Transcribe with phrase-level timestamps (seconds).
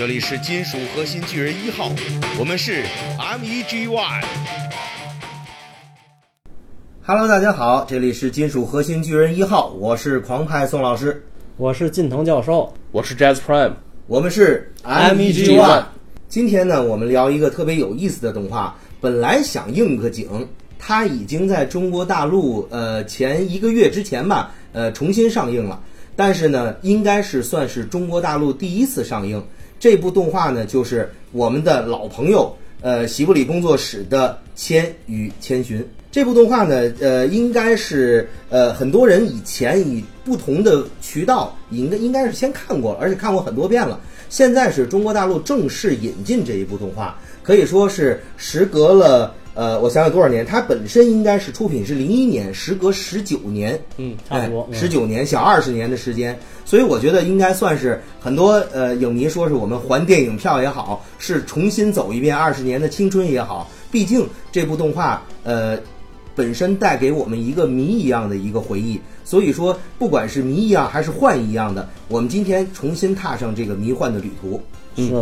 [0.00, 1.92] 这里是金属核心巨人一号，
[2.38, 2.82] 我们是
[3.18, 4.24] MEGY。
[7.04, 11.22] Hello，大家好，这里是金属核心巨人一号，我是狂派宋老师，
[11.58, 13.74] 我是近藤教授，我是 Jazz Prime，
[14.06, 15.84] 我们是 MEG One。
[16.30, 20.48] 今天呢，我们聊一个特别有意思的动画，本来想应个景，
[20.78, 25.78] 它已经在中国大陆呃前一个月之前吧，呃重新上映了，
[26.16, 29.44] 但是呢，应该是算是中国大陆第一次上映。
[29.80, 35.80] 这部动画呢，就是我们的老朋友呃喜布里工作室的《千与千寻》。
[36.12, 43.98] 这部动画呢，呃，应该是呃很多人以前以不同的渠道，应该应该是先看过了，而且看过很多遍了。
[44.28, 50.42] 现在是中国大陆正式引进这一部动画，可以说是时隔了呃，我想想多少年？
[50.46, 56.34] 它本身应该是出品是零一年，时隔十九年，嗯，差不多十九、年，小二十年的时间。
[56.64, 63.70] 所以我觉得应该算是很多呃影迷说是我们还电影票也好，是重新走一遍二十年的青春也好。
[63.90, 65.78] 毕竟这部动画呃
[66.34, 74.58] 本身带给我们一个谜一样的一个回忆，所以说不管是谜一样还是幻一样的，我们今天重新踏上这个迷幻的旅途。
[74.96, 75.12] 是，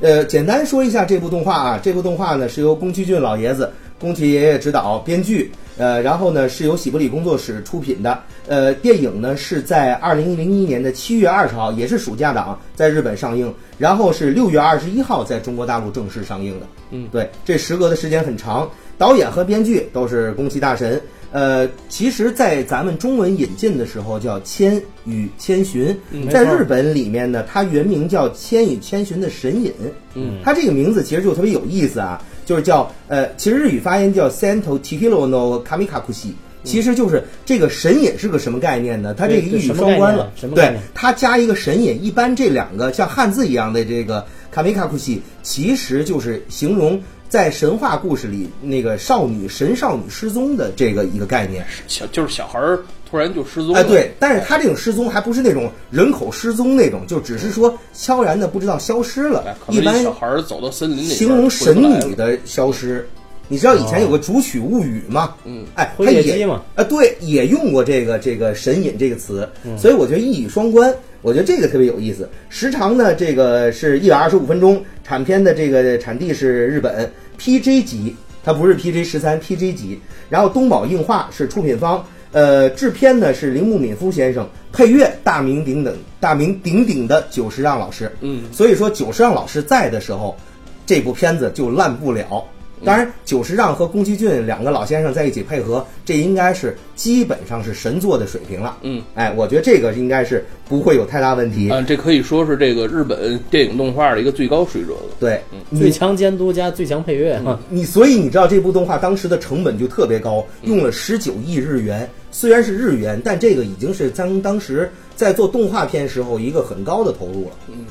[0.00, 8.20] 呃，简单说一下这部动画啊，这部动画呢是由宫崎骏老爷子、宫崎爷爷执导、编剧，呃，然后呢是由喜布里工作室出品的。
[8.46, 16.66] 呃，电影呢是在二零零一年的七月二十号，也是暑假档，在日本上映，然后是六月二十一号在中国大陆正式上映的。
[16.90, 21.00] 嗯，对，这时隔的时间很长，导演和编剧都是宫崎大神。
[21.32, 25.96] 呃，其实，在咱们中文引进的时候叫《千与千寻》，
[26.30, 29.70] 在日本里面呢，它原名叫《千与千寻的神隐》。
[30.14, 36.32] 嗯，它这个名字其实就特别有意思啊，就是叫呃，其实日语发音叫 Santo Tikiro no Kamikakushi。
[36.64, 39.14] 其实就是这个神隐是个什么概念呢？
[39.14, 40.76] 它这个一语双关了，对？
[40.94, 47.00] 它加一个神隐，一般这两个像汉字一样的这个卡米卡库西，其实就是形容
[47.36, 51.66] 在神话故事里那个少女神少女失踪的这个一个概念。
[51.86, 52.78] 小就是小孩儿
[53.10, 53.80] 突然就失踪了。
[53.80, 59.54] 哎，对，但是他这种失踪还不是那种人口失踪那种，就只是说悄然的不知道消失了哎，。
[59.70, 63.06] 一般小孩儿走到森林里，形容神女的消失。
[63.48, 65.34] 你知道以前有个《竹取物语》吗？
[65.44, 72.26] 嗯，哎，灰它也夜姬嘛啊，对，也用过这个这个“神隐”这个词，嗯所以我觉得一语双关，我觉得这个特别有意思。
[72.48, 80.00] 时长呢，这个是一百二十五分钟，产片的这个产地是日本，PG 级，它不是 PJ 十三，PJ 级。
[80.28, 88.10] 然后东宝映画是出品方，呃，制片呢是铃木敏夫先生，配乐大名鼎鼎、大名鼎鼎的久石让老师。
[88.20, 90.36] 嗯，所以说久石让老师在的时候，
[90.84, 92.44] 这部片子就烂不了。
[92.84, 98.76] 当然，久石让和宫崎骏两个老先生在一起配合，这应该是基本上是神作的水平了。
[98.82, 101.70] 嗯，哎，我觉得这个应该是不会有太大问题。
[101.70, 105.04] 嗯，这可以说是这个日本电影动画的一个最高水准了。
[105.18, 105.40] 对，
[105.76, 112.08] 最强监督加最强配乐哈，你所以你知道这部动画当时的成本就特别高，用了十九亿日元。
[112.30, 117.52] 虽然是日元，但这个已经是当当时在做动画片时候一个很高的投入了。
[117.68, 117.86] 嗯，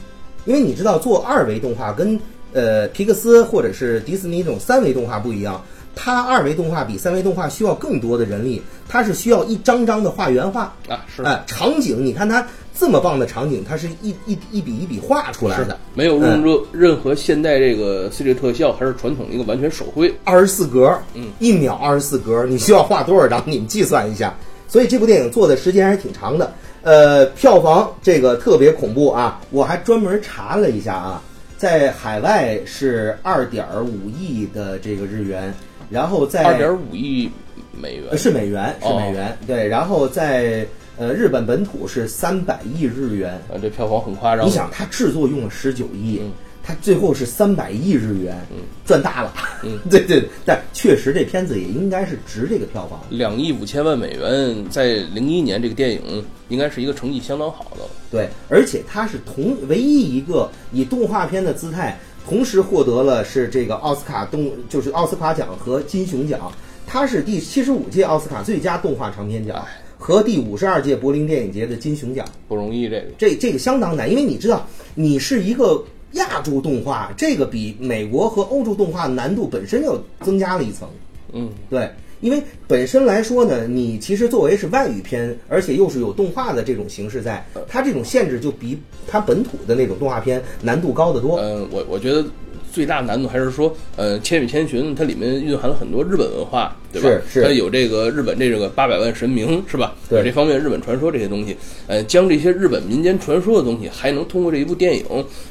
[0.46, 2.20] 因为你知道做二维动画跟
[2.56, 5.62] 呃皮克斯或者是迪士尼这种三维动画不一样，
[5.94, 10.74] 它二维动画比三维动画需要更多的人力，它是需要一张张的画原画。
[10.88, 15.78] 啊，是哎，场景，你看它这么棒的场景，它是一一一笔一笔画出来的。
[15.94, 20.14] 没有用任任何现代这个 CG 特效，还是传统一个完全手绘。
[20.24, 23.44] 二十四格，嗯，一秒二十四格，你需要画多少张？
[23.46, 24.34] 你们计算一下。
[24.68, 26.54] 所以这部电影做的时间还是挺长的。
[26.82, 29.42] 呃，票房这个特别恐怖啊！
[29.50, 31.22] 我还专门查了一下啊，
[31.66, 35.52] 在海外是二点五亿的这个日元，
[35.90, 37.28] 然后在二点五亿
[37.72, 40.64] 美元呃是美元是哦美元、对，然后在
[40.96, 43.34] 呃日本本土是三百亿日元。
[43.52, 44.46] 啊，这票房很夸张。
[44.46, 46.32] 你想，它制作用了十九亿嗯，
[46.68, 49.32] 它最后是三百亿日元，嗯赚大了。
[49.64, 53.00] 嗯， 对对，但确实这片子也应该是值这个票房。
[53.12, 57.90] 两亿五千万美元，在零一年这个电影应该是一个成绩相当好的了。
[58.10, 66.52] 对，而且它是同唯一一个以动画片的姿态，同时获得了是这个奥斯卡动就是奥斯卡奖和金熊奖，
[66.88, 69.64] 它是第七十五届奥斯卡最佳动画长片奖
[70.00, 72.26] 和第五十二届柏林电影节的金熊奖。
[72.48, 75.84] 不容易，这个这这个相当难，因为你知道，你是一个
[76.16, 80.90] 亚洲动画，这个比美国和欧洲动画难度本身又增加了一层。
[81.34, 81.90] 嗯，对，
[82.22, 91.38] 因为本身来说呢，你其实作为是外语片，而且又是有动画的这种形式在，它这种限制就比它本土的那种动画片难度高得多。
[91.40, 92.24] 嗯，我我觉得
[92.72, 97.22] 最大难度还是说，呃，《千与千寻》它里面蕴含了很多日本文化，对吧？
[97.32, 99.96] 是是它有这个日本这个八百万神明是吧？
[100.10, 101.56] 对有这方面日本传说这些东西，
[101.88, 105.06] 呃，将这些日本民间传说的东西，还能通过这一部电影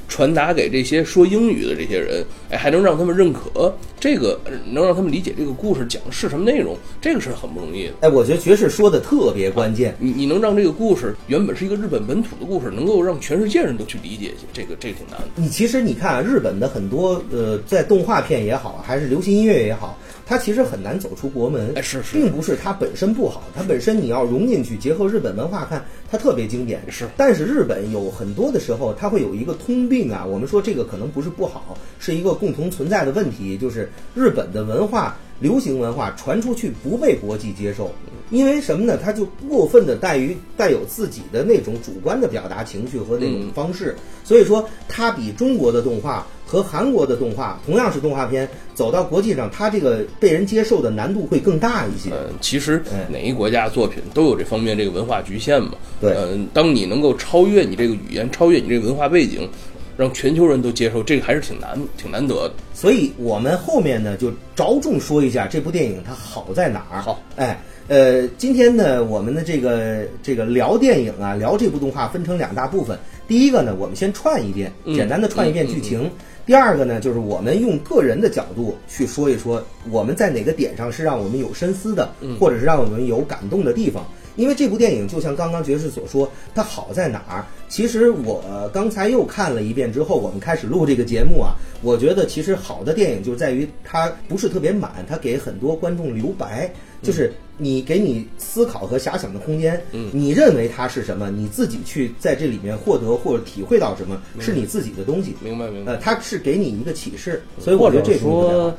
[0.08, 7.93] 传达给这些说英语的这些人，哎，还能让他们认可这个，呃能让他们理解这个故事讲的是什么内容，这个是很不容易的。
[8.00, 9.94] 哎，我觉得爵士说的特别关键。
[9.99, 15.29] 你你能让这个故事原本是一个日本本土的故事，能够让全世界人都去理解，这个这个挺难的。
[15.37, 21.73] 你其实你看啊，日本的很多呃，在动画片也好，还是流行音乐也好，它其实很难走出国门。
[21.76, 26.81] 哎是是并不是它本身不好，它本身你要融进去，结合日本文化看，它特别经典。
[26.88, 30.25] 是但是日本有很多的时候，它会有一个通病啊。
[30.25, 35.17] 我们说这个可能不是不好，是一个共同存在的问题，就是日本的文化。
[35.41, 37.91] 流行文化传出去不被国际接受，
[38.31, 38.97] 因为什么呢？
[38.97, 52.11] 它就过分的带于带有自己的那种主观的表达情绪和那种方式，所以说它比中国的动画和韩国的动画同样是动画片，走到国际上，它这个被人接受的难度会更大一些。
[52.11, 55.73] 嗯，其实哎哪一国家作品都有这方面这个文化局限嘛。
[56.00, 59.49] 对嗯，当你能够超越你这个语言，超越你这个文化背景，
[59.96, 62.55] 让全球人都接受，这个还是挺难、挺难得的。
[62.75, 67.00] 所以我们后面呢就着重说一下这部电影它好在哪儿。
[67.00, 67.58] 好，哎，
[67.88, 72.99] 呃，今天呢我们的这个这个聊电影啊，聊这部动画分成两大部分。
[73.26, 76.11] 第一个呢，我们先串一遍，嗯简单的串一遍剧情。
[76.46, 84.05] 第二个呢，就是我们用个人的角度去说一说，我们在哪个点上是让我们有深思的，或者是让我们有感动的地方。
[84.37, 87.46] 因为这部电影就像刚刚爵士所说，它好在哪儿？
[87.69, 96.69] 其实我刚才又看了一遍之后，我们开始录这个节目啊，我觉得其实好的电影就在于它不是特别满，它给很多观众留白，
[97.05, 99.81] 就是你给你思考和遐想的空间。
[99.93, 105.35] 嗯你认为它是什么，你自己去在这里面获得或者体会到什么，是你自己的东西。
[105.41, 105.93] 明白明白。
[105.93, 108.75] 呃，它是给你一个启示，所以我或者觉得这说，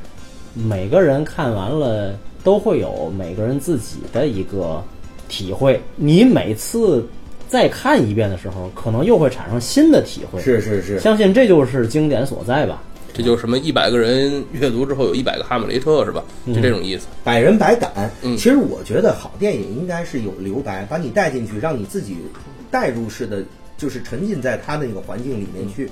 [0.54, 4.83] 每个人看完了都会有每个人自己的一个
[5.27, 5.80] 体会。
[5.95, 7.06] 你每次
[7.48, 10.42] 再看一遍的时候，可能又会产生新的体会。
[10.42, 12.81] 是是是，相信这就是经典所在吧。
[13.15, 16.21] 这就是什么一百个人阅读之后有一百个哈姆雷特是吧？
[16.45, 17.07] 就这种意思。
[17.23, 18.12] 百人百感。
[18.21, 22.17] 嗯其实我觉得好电影应该是有留白，把你带进去，让你自己
[22.69, 23.41] 带入式的，
[23.77, 25.89] 就是沉浸在他的那个环境里面去。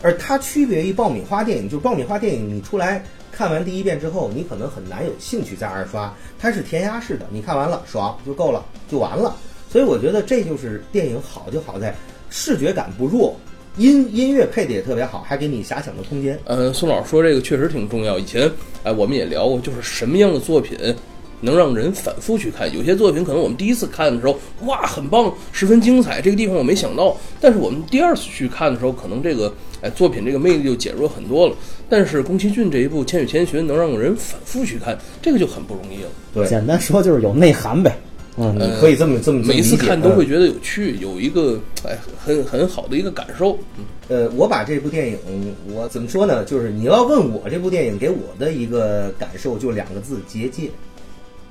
[0.00, 6.12] 而它区别于爆米花电影，就是爆米花电影，你出来看完第一遍之后，你可能很难有兴趣再二刷。
[6.40, 9.36] 它是填鸭式的，你看完了爽就够了，就完了。
[9.70, 11.94] 所以我觉得这就是电影好就好在
[12.30, 13.36] 视觉感不弱，
[13.78, 16.38] 音音乐配的也特别好，还给你遐想的空间。
[16.44, 18.18] 呃，宋老师说这个确实挺重要。
[18.18, 18.50] 以前
[18.82, 20.76] 哎、我们也聊过，就是什么样的作品
[21.40, 22.72] 能让人反复去看。
[22.74, 27.16] 有些作品可能我们第一次看的时候，哇，很棒，十分精彩，这个地方我没想到。
[27.40, 31.56] 但是我们第二次去看的时候，可能这个哎作品这个魅力就减弱很多了。
[31.88, 36.08] 但是宫崎骏这一部《千与千寻》能让人反复去看，这个就很不容易了。
[36.34, 37.96] 对，简单说就是有内涵呗。
[38.36, 43.58] 嗯，你可以这么这么这么每一次看都嗯会觉得有趣，有一个哎很很好的一个感受。
[43.78, 45.18] 嗯呃，我把这部电影，
[45.68, 46.44] 我怎么说呢？
[46.44, 50.70] 就是你要问我这部电影给我的一个感受，就两个字：结界。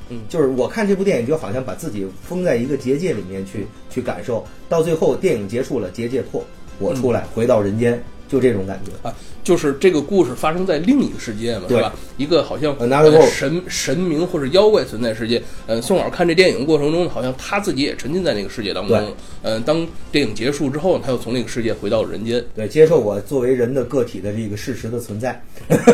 [0.10, 6.44] 嗯就是我看这部电影，就好像把自己封在一个结界里面去去感受，到最后电影结束了，结界破，
[6.80, 8.92] 我出来、回到人间，就这种感觉。
[9.08, 9.14] 啊，
[9.44, 11.94] 就是这个故事发生在另一个世界嘛，对吧？
[12.16, 15.42] 一个好像 Another 呃神神明或者妖怪存在世界。
[15.68, 19.14] 呃，宋老师看这电影过程中，好像他自己也沉浸在那个世界当中嗯。
[19.42, 22.44] 呃，当电影结束之后，他又从那个世界回到人间。
[22.56, 25.42] 对，接受我作为人的个体的这个事实的存在。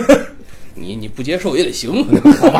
[0.76, 2.06] 你你不接受也得行，
[2.38, 2.60] 好吧。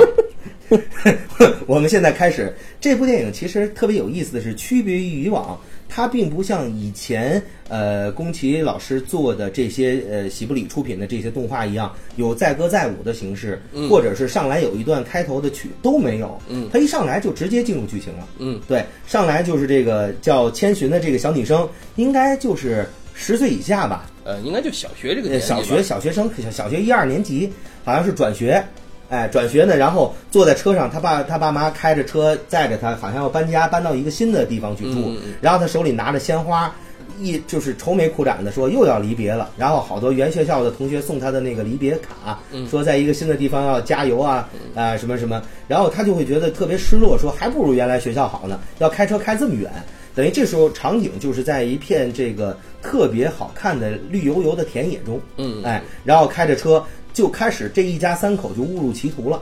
[1.66, 5.58] 我们现在开始，这部电影其实特别有意思的是，区别于以往，
[5.90, 16.40] 它并不像以前呃宫崎老师做的这些呃喜布里出品的这些动画一样，有载歌载舞的形式，或者是上来有一段开头的曲都没有。
[16.50, 18.28] 嗯它一上来就直接进入剧情了。
[18.40, 27.52] 嗯，对，上来就是这个叫千寻的这个小女生，应该就是十岁以下吧，呃，应该就小学这个小学小学生小小学一二年级，
[27.84, 28.64] 好像是转学，
[29.10, 36.74] 哎，转学呢，然后坐在车上，他爸他爸妈开着车载着他，好像要搬家，搬到一个新的地方去住，然后他手里拿着鲜花。
[37.20, 49.72] 一就是愁眉苦脸的说又要离别了，然后好多原学校的同学送他的那个离别卡，嗯说在一个新的地方要加油啊，啊、什么什么，然后他就会觉得特别失落，说还不如原来学校好呢，要开车开这么远，
[50.14, 55.64] 等于这时候场景就是在一片这个特别好看的绿油油的田野中，嗯。
[55.64, 56.84] 哎，然后开着车
[57.18, 59.42] 就开始这一家三口就误入歧途了，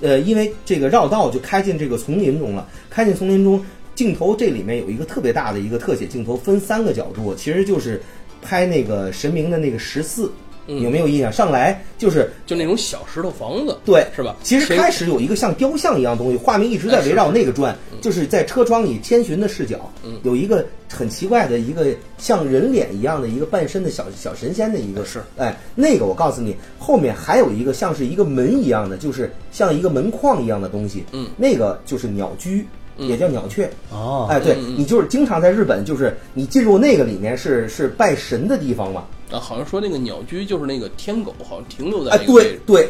[0.00, 3.60] 呃，因为这个绕道就开进这个丛林中了，开进丛林中，
[3.96, 8.00] 镜头这里面有一个特别大的一个特写镜头，分三个角度，其实就是
[8.40, 10.30] 拍那个神明的那个十四，
[10.66, 11.32] 嗯有没有印象？
[11.32, 14.36] 上来就是就那种小石头房子，对，是吧？
[14.42, 19.90] 其实开始有一个像雕像一样东西，画面一直在围绕那个转，就是在车窗里千寻的视角，
[20.22, 21.86] 有一个很奇怪的一个
[22.18, 32.66] 像人脸一样的一个半身的小小神仙的一个是，哎，那个我告诉你，后面还有一个像是一个门一样的，就是像一个门框一样的东西，嗯，那个就是鸟居。
[32.98, 42.18] 也叫鸟雀，哦，哎，对你就是经常在日本，就是你进入那个里面是是拜神的地方嘛，啊，好像说那个鸟居就是那个天狗，好像停留在哎。
[42.26, 42.88] 对对，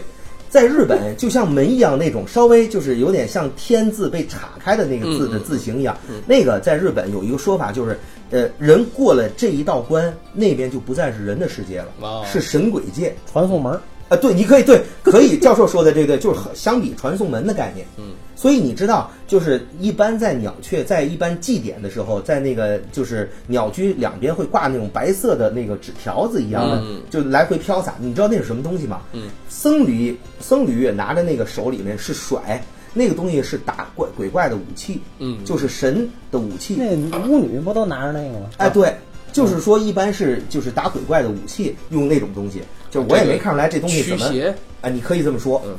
[0.48, 5.96] 在日本就像门一样那种，稍微就是有点像天字被岔开的那个字的字形一样。
[6.26, 7.98] 那个在日本有一个说法，就是
[8.30, 13.14] 呃，人过了这一道关，那边就不再是人的世界了，哦是神鬼界。
[13.30, 17.86] 传送门儿，啊，对，你可以对，可以，教授说的这个就是很相比传送门的概念。
[17.96, 27.94] 嗯，所以你知道，就是一般在鸟雀在一般祭典的时候，在那个就是鸟居两边会挂那种白色的那个纸条子一样的，嗯就来回飘洒。
[27.98, 29.00] 你知道那是什么东西吗？
[29.12, 32.62] 嗯，僧侣僧侣拿着那个手里面是甩。
[32.98, 36.76] 那个东西是打怪鬼怪的武器，嗯就是神的武器。
[36.78, 36.96] 那
[37.28, 38.46] 巫女不都拿着那个吗？
[38.56, 38.96] 哎，对，
[39.34, 42.62] 就是说一般是就是打鬼怪的武器，用那种东西。
[42.90, 45.62] 就我也没看出来这东西怎么驱邪，啊，你可以这么说。
[45.66, 45.74] 嗯，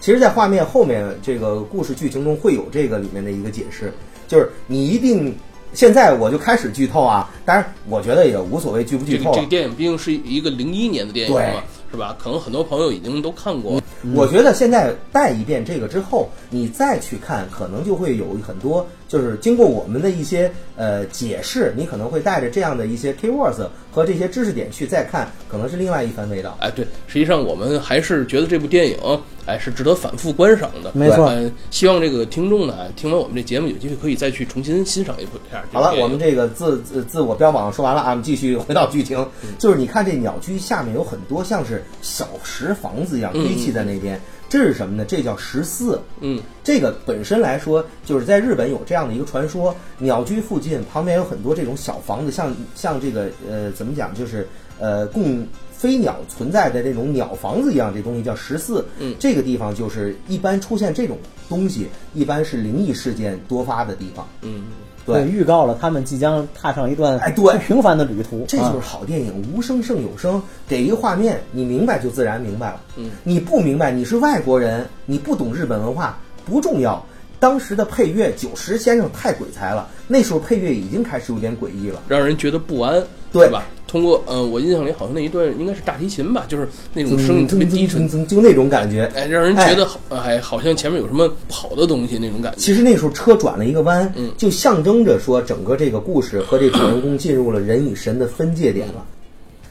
[0.00, 3.92] 其实，在画面后面这个故事剧情中会有这个里面的一个解释，
[4.28, 5.34] 就是你一定。
[5.74, 9.46] 现在我就开始剧透啊，当然我觉得也无所谓剧不剧透这个这个。
[9.48, 12.14] 电影毕竟是一个零一年的电影对嘛，是吧？
[12.22, 13.80] 可能很多朋友已经都看过。
[14.14, 26.56] 我觉得现在带一遍这个之后，你再去看，可能就会有很多，就是经过我们的一些呃解释，你可能会带着这样的一些 keywords 和这些知识点去再看，可能是另外一番味道。
[26.62, 28.96] 哎，对，实际上我们还是觉得这部电影，
[29.44, 30.90] 哎，是值得反复观赏的。
[30.94, 35.62] 没错呃，希望这个听众呢，听完我们这节目，有机会可以再去重新欣赏一部片。
[35.70, 39.22] 好了，我们这个自自自我标榜说完了啊，我们继续回到剧情。
[39.58, 44.18] 就是你看这鸟居下面有很多像是小石房子一样堆砌在那边，
[44.52, 45.02] 这是什么呢？
[45.02, 45.98] 这叫十四。
[46.20, 54.46] 嗯，这个本身来说，就是在日本有这样的一个传说，鸟居附近旁边有很多这种小房子，像像这个呃怎么讲，就是
[54.78, 58.84] 呃供飞鸟存在的这种鸟房子一样，这东西叫十四。
[58.98, 61.16] 嗯这个地方就是一般出现这种
[61.48, 64.28] 东西，一般是灵异事件多发的地方。
[64.42, 64.64] 嗯，
[65.04, 68.44] 对，预告了他们即将踏上一段哎对不平凡的旅途。
[68.46, 72.80] 这就是啊好电影，无声胜有声，给一个画面，你明白就自然明白了。
[72.96, 77.04] 嗯，你不明白，你是外国人，你不懂日本文化不重要。
[77.40, 82.00] 当时的配乐，久石先生太鬼才了，那时候配乐已经开始有点诡异了。
[82.06, 83.02] 让人觉得不安，
[83.32, 83.64] 对吧？
[83.86, 89.10] 通过呃，我印象里好像那一段应该是大提琴吧，就是那种声音特别低沉，就那种感觉。
[89.14, 92.58] 哎，让人觉得好，哎，好像前面有什么不好的东西那种感觉。
[92.58, 99.04] 其实那时候车转了一个弯，嗯就象征着说整个这个故事和这主人公进入了人与神的分界点了。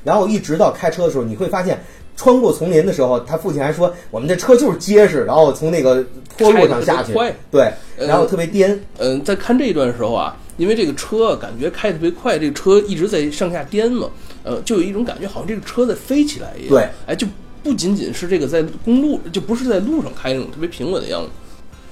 [0.04, 1.80] 然后一直到开车的时候，你会发现，
[2.16, 6.04] 穿过丛林的时候，他父亲还说我们这车就是结实，然后从那个
[6.38, 7.14] 坡路上下去
[7.50, 8.80] 对，呃然后特别颠。
[9.00, 14.10] 嗯，在看这一段的时候啊，因为这个车感觉开得特别快，这个车一直在上下颠嘛，
[14.44, 16.70] 呃，就有一种感觉，好像这个车在飞起来一样。
[16.70, 17.26] 对，哎，就
[17.64, 21.30] 不仅仅是这个在公路，就不是在路上开那种特别平稳的样子。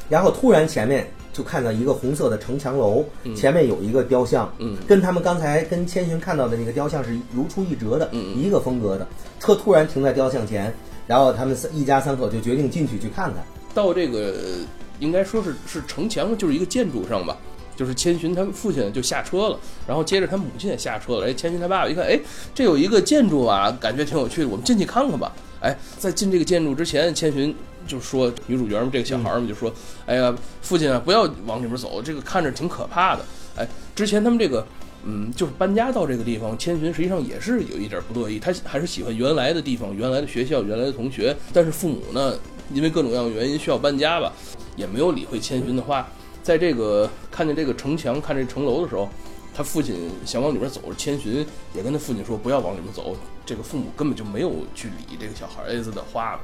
[0.10, 9.08] 然后突然前面就看到一个红色的城墙楼，前面有一个雕像，嗯跟他们刚才跟千寻看到的那个雕像是如出一辙的，嗯一个风格的。
[9.40, 10.74] 车突然停在雕像前，
[11.06, 13.44] 然后他们三一家三口就决定进去去看看。
[13.74, 14.66] 到这个呃
[15.00, 17.38] 应该说是是城墙，就是一个建筑上吧。
[17.80, 19.58] 就是千寻他父亲就下车了，
[19.88, 21.28] 然后接着他母亲也下车了。
[21.30, 22.20] 哎，千寻他爸爸一看，哎，
[22.54, 25.32] 这有一个建筑啊，感觉挺有趣的，我们进去看看吧。
[25.62, 27.56] 哎，在进这个建筑之前，千寻
[27.88, 29.74] 就说女主角们这个小孩们就说，
[30.06, 33.24] 哎呀，父亲啊，不要往里面走，这个看着挺可怕的。
[33.56, 34.68] 哎，之前他们这个。
[35.06, 42.38] 嗯，就是搬家到这个地方，千寻实际上也是有一点不乐意，他还是喜欢原来的地方、原来的学校、原来的同学，但是父母呢，
[42.74, 44.34] 因为各种各样的原因需要搬家吧，
[44.76, 46.06] 也没有理会千寻的话。
[46.50, 49.08] 在这个看见这个城墙、看这城楼的时候，
[49.54, 53.16] 他父亲想往里面走，千寻也跟他父亲说不要往里面走。
[53.46, 56.40] 这个父母根本就没有去理这个小孩子的话。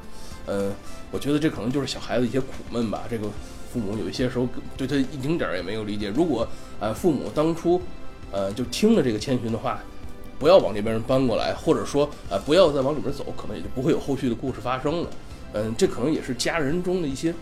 [0.45, 0.71] 呃，
[1.09, 3.05] 我觉得这可能就是小孩子一些苦闷吧。
[3.09, 3.27] 这个
[3.74, 4.47] 父母有一些时候
[4.77, 6.09] 对他一丁点儿也没有理解。
[6.09, 6.47] 如果
[6.79, 7.81] 呃父母当初
[8.31, 9.81] 呃就听了这个千寻的话，
[10.38, 15.09] 不要往这边搬过来，或者说呃不要再往里面走，可能也就不会有后续的故事发生了。
[15.53, 17.33] 嗯、这可能也是家人中的一些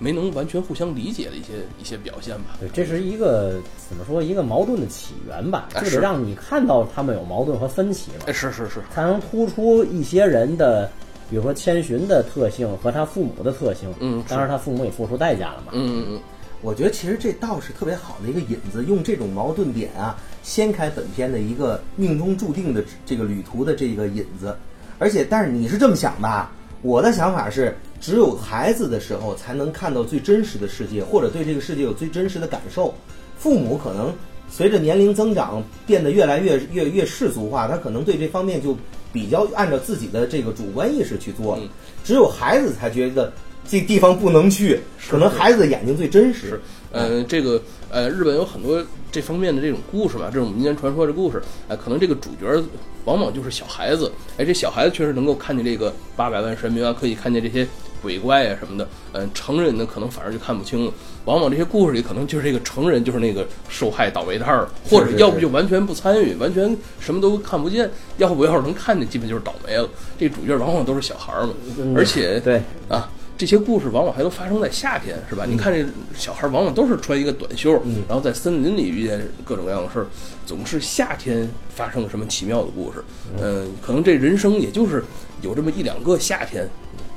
[0.00, 2.56] 没能完全互相理解的一些一些表现吧。
[2.58, 10.90] 对，这是一个怎么说一个矛盾的起源吧，哎是就得让你看到他们有矛盾和分歧嘛哎，，是是是，才能突出一些人的，
[11.28, 13.92] 比如说千寻的特性和他父母的特性。
[14.00, 15.72] 嗯当然他父母也付出代价了嘛。
[15.72, 16.20] 嗯嗯嗯。
[16.62, 24.56] 我觉得其实这倒是特别好的一个引子，用这种矛盾点啊，掀开本片的一个命中注定的这个旅途的这个引子。
[24.98, 26.52] 而且，但是你是这么想吧？
[26.82, 32.94] 我的想法是，只有孩子的时候才能看到最真实的世界，或者对这个世界有最真实的感受。
[33.38, 34.14] 父母可能
[34.48, 38.76] 随着年龄增长变得越来越越越世俗化，他可能对这方面就
[39.12, 41.62] 比较按照自己的这个主观意识去做了。
[42.02, 43.32] 只有孩子才觉得
[43.68, 46.60] 这地方不能去，可能孩子的眼睛最真实是。
[46.92, 52.62] 呃，这个呃，日本有很多这方面的这种故事吧，这种民间传说的故事，哎、可能这个主角
[53.04, 57.66] 往往就是小孩子，哎，这小孩子确实能够看见这个八百万神明啊，可以看见这些
[58.02, 60.92] 鬼怪啊什么的，嗯、成人呢可能反而就看不清了，
[61.24, 69.88] 往往这些故事里可能就是这个成人就是那个受害倒霉蛋儿，或者要不就完全不参与，完全什么都看不见，要不要是能看见，基本就是倒霉了。
[70.18, 71.52] 这主角往往都是小孩儿嘛，
[71.96, 72.62] 而且对。
[72.88, 73.08] 啊，
[73.40, 75.46] 这些故事往往还都发生在夏天，是吧？
[75.48, 75.82] 你看这
[76.14, 77.72] 小孩往往都是穿一个短袖，
[78.06, 80.06] 然后在森林里遇见各种各样的事儿，
[80.44, 83.02] 总是夏天发生了什么奇妙的故事。
[83.40, 85.02] 嗯、可能这人生也就是
[85.40, 86.68] 有这么一两个夏天，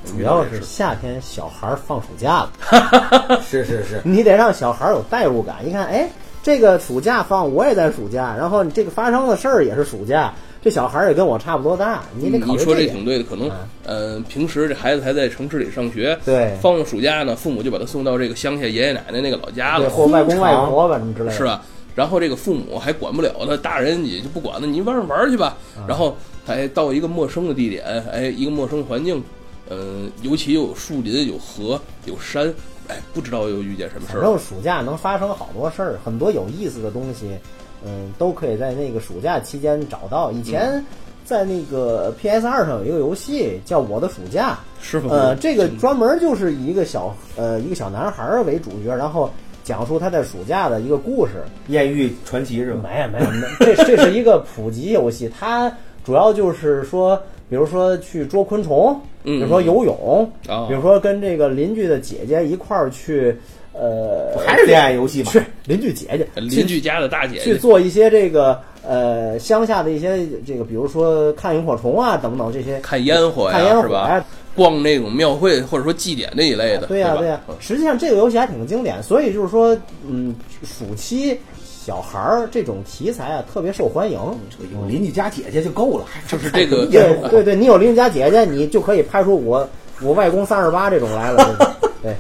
[0.06, 5.58] 主要是夏天小孩儿放暑假了， 是是是，你得让小孩儿有代入感。
[5.68, 6.10] 一看，哎，
[6.42, 10.34] 这个暑假放，我也在暑假，然后你这个发生的事儿也是暑假，
[10.64, 13.50] 这小孩儿也跟我差不多大，你得考你说虑这挺对的，可能
[13.86, 21.44] 嗯呃，平时这孩子还在城市里上学，对放了暑假呢，父母就把他送到这个乡下爷爷奶奶那个老家，了，或外公外婆吧，什么之类的，是？
[21.44, 21.62] 吧？
[21.96, 25.56] 然后这个父母还管不了他，大人也就不管了，你玩儿玩儿去吧。
[25.78, 26.16] 嗯然后
[26.48, 29.22] 哎，到一个陌生的地点，哎，一个陌生环境，
[29.70, 32.52] 嗯、尤其又有树林、有河、有山，
[32.88, 34.22] 哎，不知道又遇见什么事儿。
[34.22, 37.38] 反正暑假能发生好多事儿，很多有意思的东西，
[37.86, 40.32] 嗯，都可以在那个暑假期间找到。
[40.32, 40.84] 以前
[41.26, 45.08] 在那个 PS 二上有一个游戏叫《我的暑假》，是吗？
[45.12, 49.30] 呃，这个专门就是以一个小呃一个小男孩儿为主角，然后
[49.64, 51.44] 讲述他在暑假的一个故事。
[51.68, 52.82] 艳遇传奇是吧？
[52.84, 55.72] 没有没有，没有 这这是一个普及游戏，它
[56.04, 57.18] 主要就是说，
[57.50, 63.34] 比如说去捉昆虫，比如说游泳，啊比如说跟这个邻居的姐姐一块儿去，
[63.74, 65.32] 呃，还是恋爱游戏嘛？
[65.32, 74.06] 是邻居姐姐邻居家的大姐去姐，做一些这个呃乡下的一些这个，比如说看萤火虫啊等等这些，看烟火看烟呀，是吧？
[74.06, 79.76] 火呀，逛那种庙会或者说祭典那一类的，对呀、对呀、嗯实际上这个游戏还挺经典，所以就是说，
[80.08, 84.20] 嗯，暑期小孩儿这种题材啊特别受欢迎。
[84.72, 89.68] 有邻居家姐姐就够了，就是这个对对对，你有邻居家姐姐，你就可以拍出我
[90.02, 91.78] 我外公三十八这种来了。
[92.04, 92.16] 对，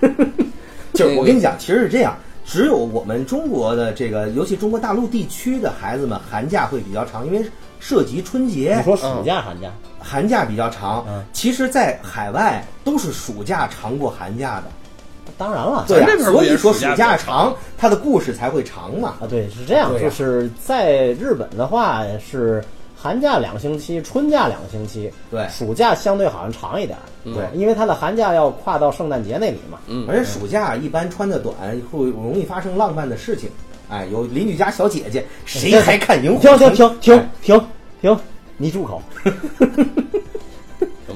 [0.94, 7.44] 就是我跟你讲，其实是这样，只有我们中国的这个，尤其中国大陆地区的孩子们，寒假会比较长，因为
[7.80, 11.04] 涉及春节你，说暑假寒假，寒假比较长。
[11.08, 14.64] 嗯其实，在海外都是暑假长过寒假的，
[15.36, 19.14] 当然了，对、所以说暑假长长，它的故事才会长嘛。
[19.20, 22.62] 啊，对，是这样，就是在日本的话是
[23.02, 29.80] 寒假两个星期，春假两个星期，对暑假相对好像长一点儿，对因为它的寒假要跨到圣诞节那里嘛。
[29.88, 31.52] 嗯，而且暑假一般穿的短，
[31.90, 33.50] 会容易发生浪漫的事情。
[33.88, 36.96] 哎，有邻居家小姐姐，谁还看萤火停虫？
[37.00, 37.60] 停停停
[38.00, 38.20] 停停，
[38.56, 39.02] 你住口！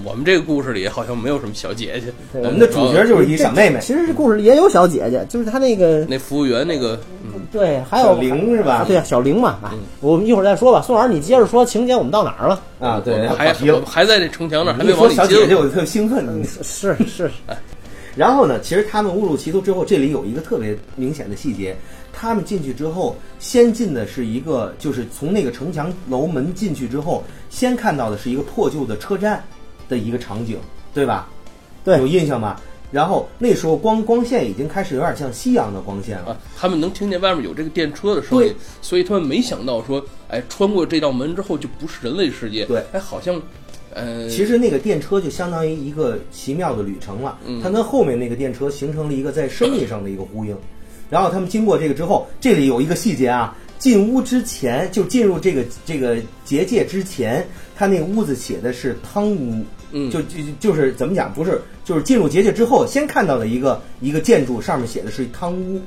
[0.06, 10.80] 我们这个故事里好像没有什么小姐姐，我们的主角就是一个小妹妹，其实这故事里也有小姐姐，就是她那个那服务员那个，嗯，对，还有小玲是吧啊对啊，小玲嘛，啊，我们一会儿再说吧。
[10.80, 12.62] 宋老师，你接着说情节，我们到哪儿了？
[12.78, 13.52] 啊，对，还
[13.84, 16.24] 还在这城墙那儿，还没往里进说小姐姐，我就特兴奋。
[16.40, 17.28] 你是是，
[18.14, 21.76] 然后呢，其实他们误入歧途之后，这里有一个特别明显的细节，
[22.12, 29.42] 他们进去之后，先进的是一个，就是从那个城墙楼门进去之后，先看到的是一个破旧的车站
[29.88, 30.58] 的一个场景，
[30.94, 31.28] 对吧？
[31.84, 32.60] 对有印象吧？
[32.92, 36.30] 然后那时候光光线已经开始有点像夕阳的光线了。
[36.30, 43.40] 啊，他们能听见外面有这个电车的声音，所以他们没想到说，哎，穿过这道门之后就不是人类世界，对哎，好像，
[43.92, 50.56] 呃，其实那个电车就相当于一个奇妙的旅程了，嗯它跟后面那个电车形成了一个在生意上的一个呼应。
[51.10, 57.46] 然后他们经过这个之后，这里有一个细节啊，进屋之前就进入这个这个结界之前，
[57.76, 59.64] 他那个屋子写的是汤屋，
[59.98, 65.80] 嗯就就就是怎么讲，不是就是进入结界之后先看到的一个一个建筑，上面写的是汤屋。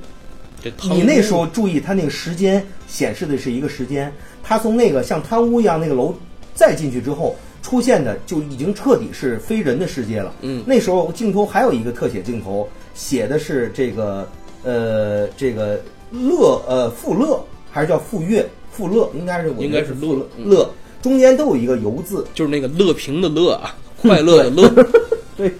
[0.91, 4.11] 你那时候注意，它那个时间显示的是一个时间，
[4.43, 6.13] 它从那个像贪污一样那个楼
[6.53, 10.33] 再进去之后，出现的就已经彻底是非人的世界了。
[10.41, 14.27] 嗯那时候镜头还有一个特写镜头，写的是这个
[14.63, 15.79] 呃这个
[16.11, 17.41] 乐呃富乐
[17.71, 20.69] 还是叫富乐富乐，应该是我应该是乐乐嗯乐，
[21.01, 24.69] 中间都有一个游字，就是那个乐平的乐啊，快乐的乐，
[25.35, 25.51] 对，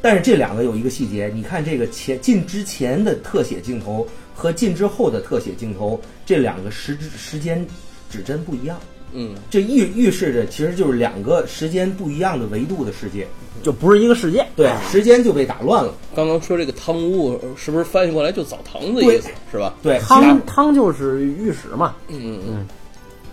[0.00, 7.66] 但是这两个有一个细节，你看这个前进之前的特写镜头和进之后的特写镜头，这两个时指时间
[8.10, 8.78] 指针不一样。
[9.12, 13.26] 嗯，这预预示着其实就是两个时间不一样的维度的世界，
[13.62, 14.44] 就不是一个世界。
[14.54, 15.94] 对，时间就被打乱了。
[16.14, 19.74] 刚刚说这个汤屋呃是不是翻译过来就澡堂子对意思是吧？
[19.82, 22.68] 对，汤汤就是浴室嘛，嗯嗯嗯，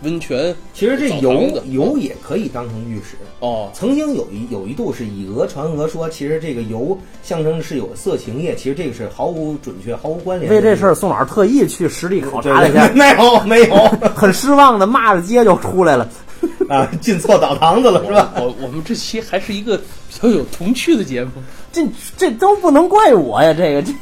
[0.04, 3.18] 温泉其实这油油也可以当成浴室。
[3.40, 10.52] 哦，曾经有一有一度是以讹传讹说，其实这个油象征的是有色情业，其实这个是毫无准确、毫无关联。
[10.52, 13.76] 为这事儿，宋老师特意去实地考察了一下，没有没有
[14.16, 16.10] 很失望的骂着街就出来了。
[16.68, 18.34] 啊，进错澡堂子了是吧？
[18.36, 19.84] 我我们这期还是一个比
[20.22, 21.32] 较有童趣的节目。
[21.72, 21.88] 这
[22.18, 23.94] 这都不能怪我呀，这个这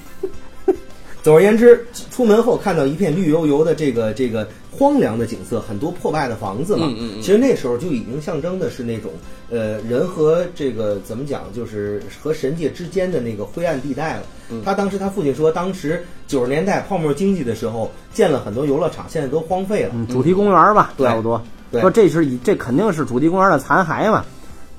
[1.23, 6.87] 总而言之，出门后看到一片绿油油的这个这个荒凉的景色，很多破败的房子嘛。
[6.89, 9.11] 嗯嗯嗯其实那时候就已经象征的是那种
[9.49, 14.23] 呃人和这个怎么讲，就是和神界之间的那个灰暗地带了。
[14.49, 19.91] 嗯他当时他父亲说，当时九十年代泡沫经济的时候，建了很多游乐场，现在都荒废了。
[19.93, 21.41] 嗯主题公园吧，对差不多。
[21.71, 24.25] 对说这是以这肯定是主题公园的残骸嘛。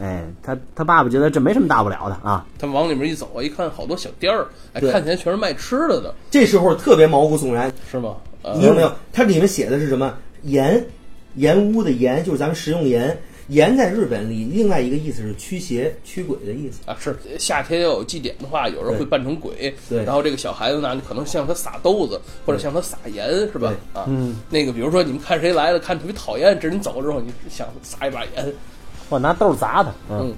[0.03, 2.45] 哎，他他爸爸觉得这没什么大不了的啊。
[2.59, 8.17] 他往里面一走啊，一看好多小店儿，哎，看起来全是卖吃的的，这时候特别毛骨悚然，是吗？
[8.43, 8.93] 呃你有没有？
[9.13, 10.13] 它里面写的是什么？
[10.43, 10.85] 盐，
[11.37, 13.17] 盐屋的盐就是咱们食用盐。
[13.49, 16.81] 盐在日本里另外一个意思是驱邪、驱鬼的意思。
[16.87, 23.75] 啊，是夏天要有祭典的话，有人会扮成鬼，对然后这个小孩子呢，可能向他撒豆子，或者向他撒盐，是吧？
[23.93, 28.53] 啊，嗯，那个比如说你们看谁来了，看特别讨厌，这人走了之后，你想撒一把盐，
[29.13, 29.93] 我拿豆砸他。
[30.11, 30.33] 嗯，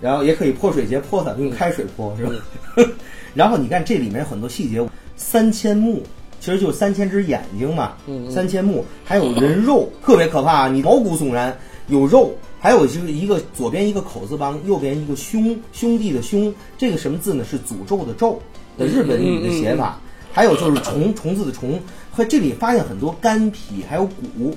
[0.00, 2.32] 然后也可以泼水节泼它，用开水泼是吧？
[3.34, 4.82] 然后你看这里面很多细节，
[5.16, 6.02] 三千目
[6.40, 7.92] 其实就是三千只眼睛嘛，
[8.30, 10.68] 三千目还有人肉，特别可怕啊！
[10.68, 11.54] 你毛骨悚然，
[11.88, 17.44] 有肉，还有就是一个左边一个口字旁，右边一个兄兄弟的兄，这个什么字呢？
[17.44, 18.40] 是诅咒的咒
[18.78, 19.98] 的日本语的写法。
[20.32, 21.80] 还有就是虫虫子的虫，
[22.12, 24.54] 和这里发现很多肝脾还有骨，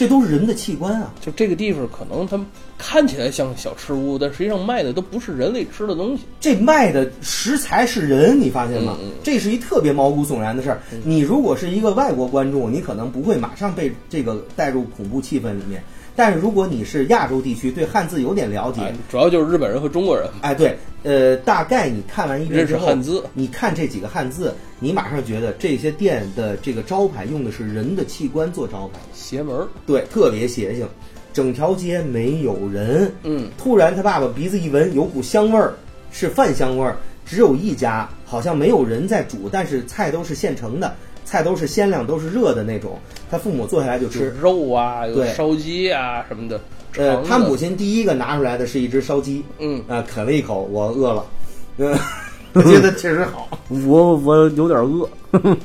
[0.00, 1.12] 这都是人的器官啊。
[1.20, 2.46] 就这个地方可能他们
[2.78, 6.22] 看起来像小吃屋，但实际上卖的都不是人类吃的东西。
[6.40, 8.96] 这卖的食材是人，你发现吗？
[9.02, 10.80] 嗯嗯这是一特别毛骨悚然的事儿。
[11.04, 15.82] 你如果是一个外国观众，你可能不会马上被这个带入恐怖气氛里面。
[16.16, 20.26] 但是如果你是亚洲地区，对汉字有点了解，哎，主要就是日本人和中国人。
[20.40, 30.88] 哎，对，呃，大概你看完一遍之后，认识汉字你看这几个汉字，你马上觉得这些店的这个招牌用的是人的器官做招牌，邪门儿，对，特别邪性。
[31.32, 35.74] 整条街没有人，嗯，突然他爸爸鼻子一闻，有股香味儿，
[36.10, 36.96] 是饭香味儿。
[37.24, 40.92] 只有一家，好像没有人在煮，但是菜都是现成的，
[41.24, 42.98] 菜都是鲜亮，都是热的那种。
[43.30, 44.34] 他父母坐下来就有吃。
[44.40, 46.60] 肉啊，有对烧鸡啊什么的。
[46.96, 51.24] 呃他母亲第一个拿出来的是一只烧鸡，嗯啊、啃了一口，我饿了，
[51.76, 51.96] 嗯，
[52.54, 53.48] 我觉得确实好。
[53.68, 55.08] 我我有点饿。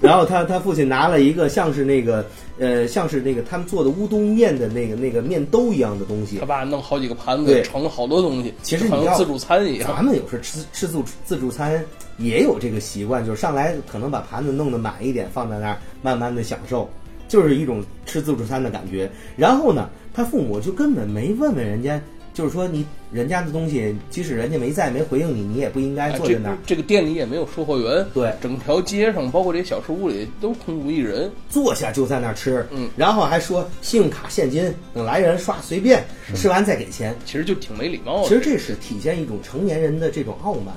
[0.00, 2.24] 然后他他父亲拿了一个像是那个
[2.56, 9.90] 呃像是那个他们做的乌冬面的那个那个面兜一样的东西他，爸弄好几个盘对子，盛了好多东西，其实你要自助餐一样。
[9.92, 11.84] 咱们有时候吃吃自助自助餐
[12.18, 16.88] 也有这个习惯，就是上来可能把盘子弄得满一点，放在那儿慢慢的享受，
[17.26, 19.10] 就是一种吃自助餐的感觉。
[19.36, 22.00] 然后呢，他父母就根本没问问人家，
[22.34, 26.58] 就是说你人家的东西，即使人家没在没回应你，你也不应该坐在那儿。
[26.66, 31.30] 这个店里也没有售货员，对整条街上，包括这些小吃屋里都空无一人。
[31.50, 36.02] 坐下就在那儿吃，嗯然后还说信用卡、现金，等来人刷随便，
[36.34, 37.14] 吃完再给钱。
[37.26, 38.28] 其实就挺没礼貌的。
[38.28, 40.74] 其实这是体现一种成年人的这种傲慢，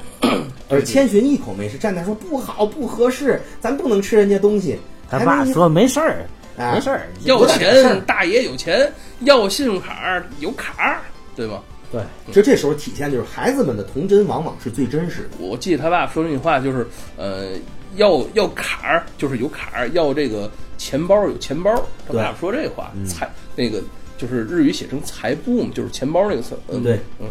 [0.69, 4.77] 而千寻一口没吃，站那说不好不合适，咱不能吃人家东西。
[5.09, 6.25] 他爸说没事儿，
[6.57, 8.89] 哎没事儿，要钱，大爷有钱；
[9.21, 11.01] 要信用卡，有卡儿，
[11.35, 11.61] 对吧？
[11.91, 12.01] 对，
[12.33, 15.37] 就这时候体现就是孩子们的童真往往是最真实的。
[15.39, 17.51] 我记得他爸说那句话就是，呃，
[17.95, 21.71] 要要坎儿就是有坎儿，要这个钱包有钱包。
[22.07, 23.81] 他对爸说这话，财那个
[24.17, 26.57] 就是日语写成财布嘛，就是钱包那个词。
[26.69, 27.27] 嗯，对，嗯，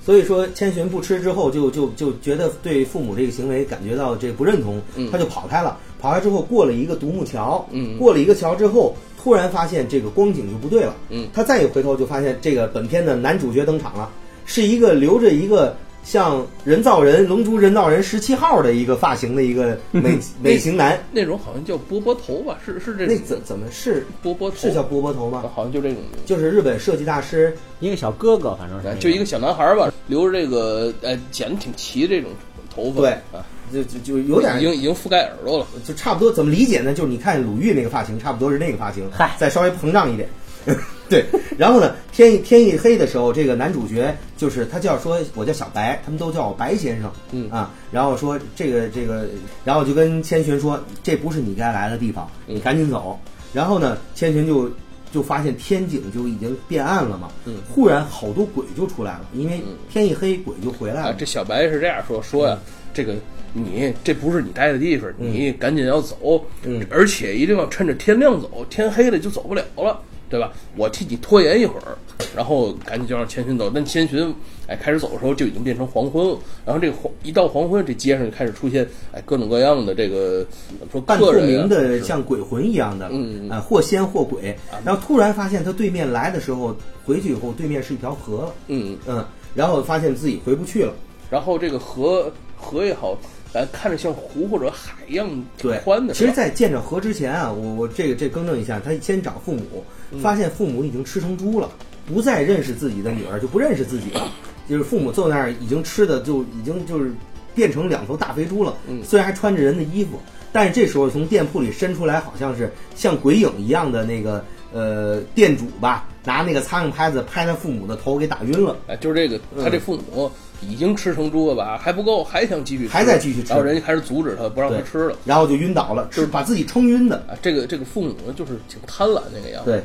[0.00, 5.76] 所以说千寻不吃之后就，就就觉得对父母这个行为感觉到这个不认同，嗯他就跑开了。
[6.00, 14.10] 跑开之后过了一个独木桥，嗯过了一个桥之后，突然发现这个光景就不对了，嗯他再一回头就发现这个本片的男主角登场了，
[14.44, 22.58] 是一个留着一个像人造人龙珠人造人十七号的一个发型的一个 美美型男，那种好像叫波波头吧？
[22.66, 24.56] 是是这种那怎怎么是波波头？
[24.56, 25.44] 是叫波波头吗？
[25.54, 25.98] 好像就这种。
[26.26, 32.30] 就是日本设计大师一个小哥哥，反正是就一个小男孩儿吧，留着这个呃剪得挺齐这种
[32.74, 35.66] 头发，对啊，就就就有点已经已经覆盖耳朵了。
[35.84, 36.92] 就差不多，怎么理解呢？
[36.92, 40.28] 就是你看鲁豫那个发型，差不多是那个发型，嗨再稍微膨胀一点。
[41.10, 41.24] 对，
[41.58, 49.26] 然后呢，天一天一黑的时候，这个男主角就是他叫说，我叫小白，他们都叫我白先生，嗯啊，然后说这个这个，
[49.64, 53.18] 然后就跟千寻说，这不是你该来的地方，嗯你赶紧走。
[53.52, 54.70] 然后呢，千寻就
[55.12, 57.28] 就发现天井就已经变暗了嘛。
[57.44, 62.56] 嗯忽然好多鬼就出来了，因为天一黑，鬼就回来了。，啊这小白是这样说说呀，
[62.94, 63.16] 这个
[63.52, 66.84] 你这不是你待的地方，你赶紧要走，嗯。
[66.90, 70.52] 而且一定要趁着天亮走，天黑了就走不了了，对吧？
[70.76, 71.96] 我替你拖延一会儿，
[72.34, 73.70] 然后赶紧就让千寻走。
[73.74, 74.34] 但千寻
[74.66, 80.46] 哎开始走的时候就已经变成黄昏了，然后这个黄一到黄昏，这街上就开始出现哎各种各样的这个
[80.90, 84.56] 说半透明的，像鬼魂一样的，嗯嗯啊，或仙或鬼。
[84.84, 89.22] 然后突然发现他对面来的时候，回去以后对面是一条河，嗯，嗯，
[89.54, 90.94] 然后发现自己回不去了，
[91.28, 93.18] 然后这个河河也好，
[93.54, 101.70] 哎看着像湖或者海一样挺对宽的，其实，在见着河之前啊，我我这个这更正一下，他先找父母，嗯发现父母已经吃成猪了，
[102.06, 104.30] 不再认识自己的女儿，就不认识自己了，
[104.68, 107.12] 就是父母坐那儿已经吃的就已经就是
[107.54, 110.18] 变成两头大肥猪了，嗯虽然还穿着人的衣服，
[110.50, 118.76] 但是这时候从店铺里伸出来，好像是像鬼影一样的那个呃店主吧，拿那个苍蝇拍子拍他父母的头给打晕了。
[118.86, 120.30] 哎，就是这个，他这父母
[120.68, 125.16] 已经吃成猪了吧，还不够，还想继续吃，还在继续吃然后人家开始阻止他，不让他吃了。
[125.24, 127.16] 然后就晕倒了，就是把自己撑晕的。
[127.28, 129.70] 啊，这个这个父母，就是挺贪婪那个样子。
[129.70, 129.82] 对，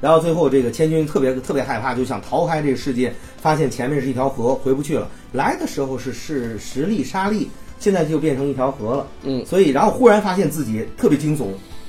[0.00, 5.08] 然后最后这个千钧特别特别害怕，就想逃开这个世界，发现前面是一条河，回不去了。
[5.32, 9.06] 来的时候是是实力沙粒，现在就变成一条河了。
[9.24, 11.48] 嗯所以然后忽然发现自己特别惊悚，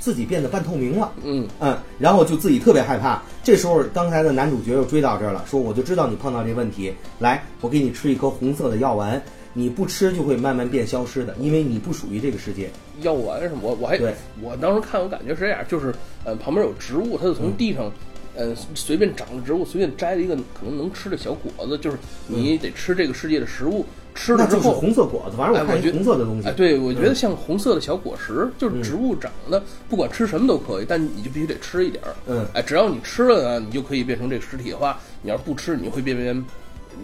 [0.10, 1.12] 自己变得半透明了。
[1.24, 3.22] 嗯，嗯，然后就自己特别害怕。
[3.44, 9.22] 这时候，刚才的男主角又追到这儿了，说：“我就知道你碰到这问题，来，我给你吃一颗红色的药丸，
[9.54, 12.72] 你不吃就会慢慢变消失的，因为你不属于这个世界。
[13.02, 15.94] 药丸什么，我我还对我当时看我感觉是这样，就是
[16.24, 17.92] 呃旁边有植物，它就从地上。
[18.36, 26.48] 呃，随便长的植物，随便摘了一个可能能吃的小果子，就是你得吃这个世界的食物，吃了之后，红色果子，反正我看一哎我觉得红色的东西。
[26.48, 32.14] 哎，对，我觉得像红色的小果实，就是植物长的，不管吃什么都可以，但你就必须得吃一点儿。
[32.28, 36.46] 嗯哎，只要你吃了呢，你就可以变成这个实体化；你要是不吃，你会变变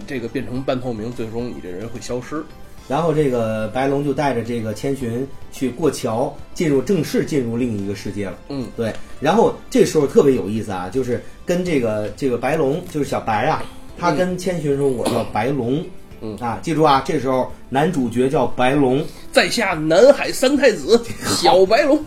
[0.06, 2.44] 这个变成半透明，最终你这人会消失。
[2.88, 8.38] 然后这个白龙就带着这个千寻去过桥，进入正式进入另一个世界了。
[8.50, 8.94] 嗯，对。
[9.20, 13.64] 然后这时候特别有意思啊，就是跟这个这个白龙，就是小白啊，
[13.98, 15.86] 他跟千寻说：“我叫白龙。”嗯
[16.40, 22.04] 啊，记住啊，这时候男主角叫白龙，在下南海三太子小白龙，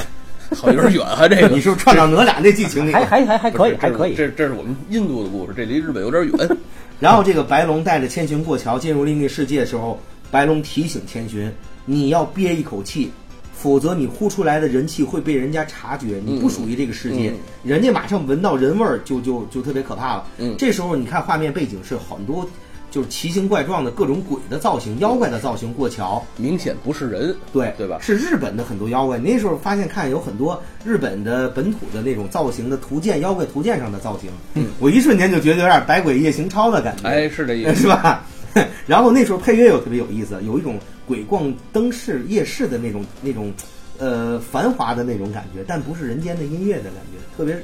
[0.56, 1.48] 好有点远啊，这个。
[1.54, 3.04] 你是不是串上哪吒那剧情里还？
[3.04, 4.14] 还还还可以，还可以。
[4.14, 6.56] 这这是我们印度的故事，这离日本有点远。
[7.00, 9.98] 然后这个白龙带着千寻过桥进入另一个世界的时候，
[10.30, 11.52] 白龙提醒千寻
[11.84, 13.10] ：“你要憋一口气，
[13.52, 17.36] 否则你呼出来的人气会被人家察觉，你不属于这个世界，嗯。
[17.64, 20.24] 人家马上闻到人味儿，就就就特别可怕了。
[20.38, 20.54] 嗯。
[20.56, 22.48] 这时候你看画面背景是很多
[22.92, 29.18] 就是奇形怪状的各种鬼的造型、妖怪的造型过桥，明显不是人，对对吧是日本的很多妖怪。
[29.18, 37.74] 那时候发现看有很多日本的本土的那种造型的图鉴、妖怪图鉴上的造型，嗯，我一瞬间就觉得有点《百鬼夜行超》的感觉，哎，是这意思。
[37.80, 38.26] 是吧？
[38.86, 43.50] 然后那时候配乐又特别有意思，有一种鬼逛灯市、夜市的那种那种
[43.98, 47.58] 呃繁华的那种感觉，但不是人间的音乐的感觉，特别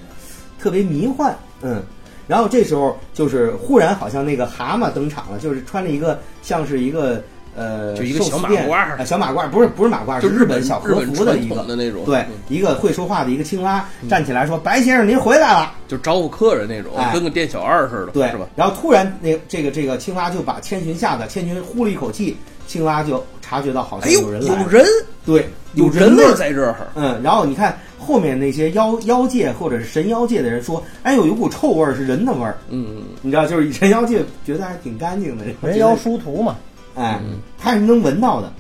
[0.59, 1.83] 特别迷幻，嗯。
[2.29, 7.21] 然后这时候就是忽然好像那个蛤蟆登场了，就是穿着一个像是一个
[7.57, 18.47] 呃就一个小马褂小马褂儿不是不是马褂儿，就是日本小和服的一个的那种对嗯，一个会说话的一个青蛙站起来说：“白先生您回来了。”就招呼客人那种，哎跟个店小二似的，对，是吧？？
[18.55, 22.37] 然后突然那这个这个青蛙就把千寻吓得，千寻呼了一口气，
[22.67, 24.85] 青蛙就察觉到好像有人来，有人，
[25.25, 26.77] 对，有人在这儿。
[26.95, 36.56] 嗯，然后你看后面那些妖妖界或者是神妖界的人说，哎呦，有股臭味儿是人的味儿，嗯，你知道，就是神妖界觉得还挺干净的，人妖殊途嘛，
[36.94, 37.20] 哎，
[37.58, 38.52] 他是能闻到的，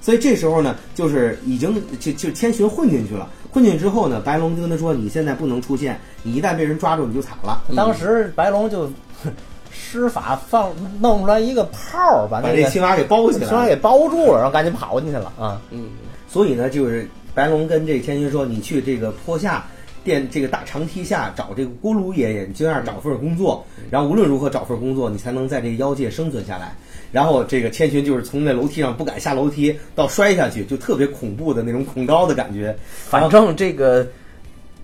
[0.00, 3.28] 所以这时候呢，就是已经就就千寻混进去了。
[3.52, 7.62] 混进去之后呢，白龙就跟他说：“你现在不能出现，你一旦被人抓住，你就惨了。
[7.76, 8.90] 当时白龙就
[9.70, 15.60] 施法放弄出来一个泡儿，把那个把这青蛙给包起来，青蛙给包住了，然后赶紧跑进去了啊！
[15.70, 15.90] 嗯，
[16.26, 19.64] 所以呢，就是白龙跟这千寻说：“你去这个坡下
[20.04, 26.74] 电这个大长梯下找这个锅炉爷爷，你就那儿找份工作，然后无论如何找份工作，你才能在这个妖界生存下来。”
[27.12, 32.74] 然后这个千寻就是从那楼梯上不敢下楼梯，到摔下去，就特别恐怖的那种恐高的感觉。
[33.08, 34.06] 反正这个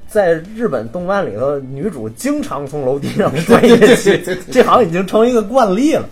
[0.07, 4.21] 在日本动漫里头，女主经常从楼梯上摔下去，
[4.53, 6.07] 这好像已经成一个惯例了。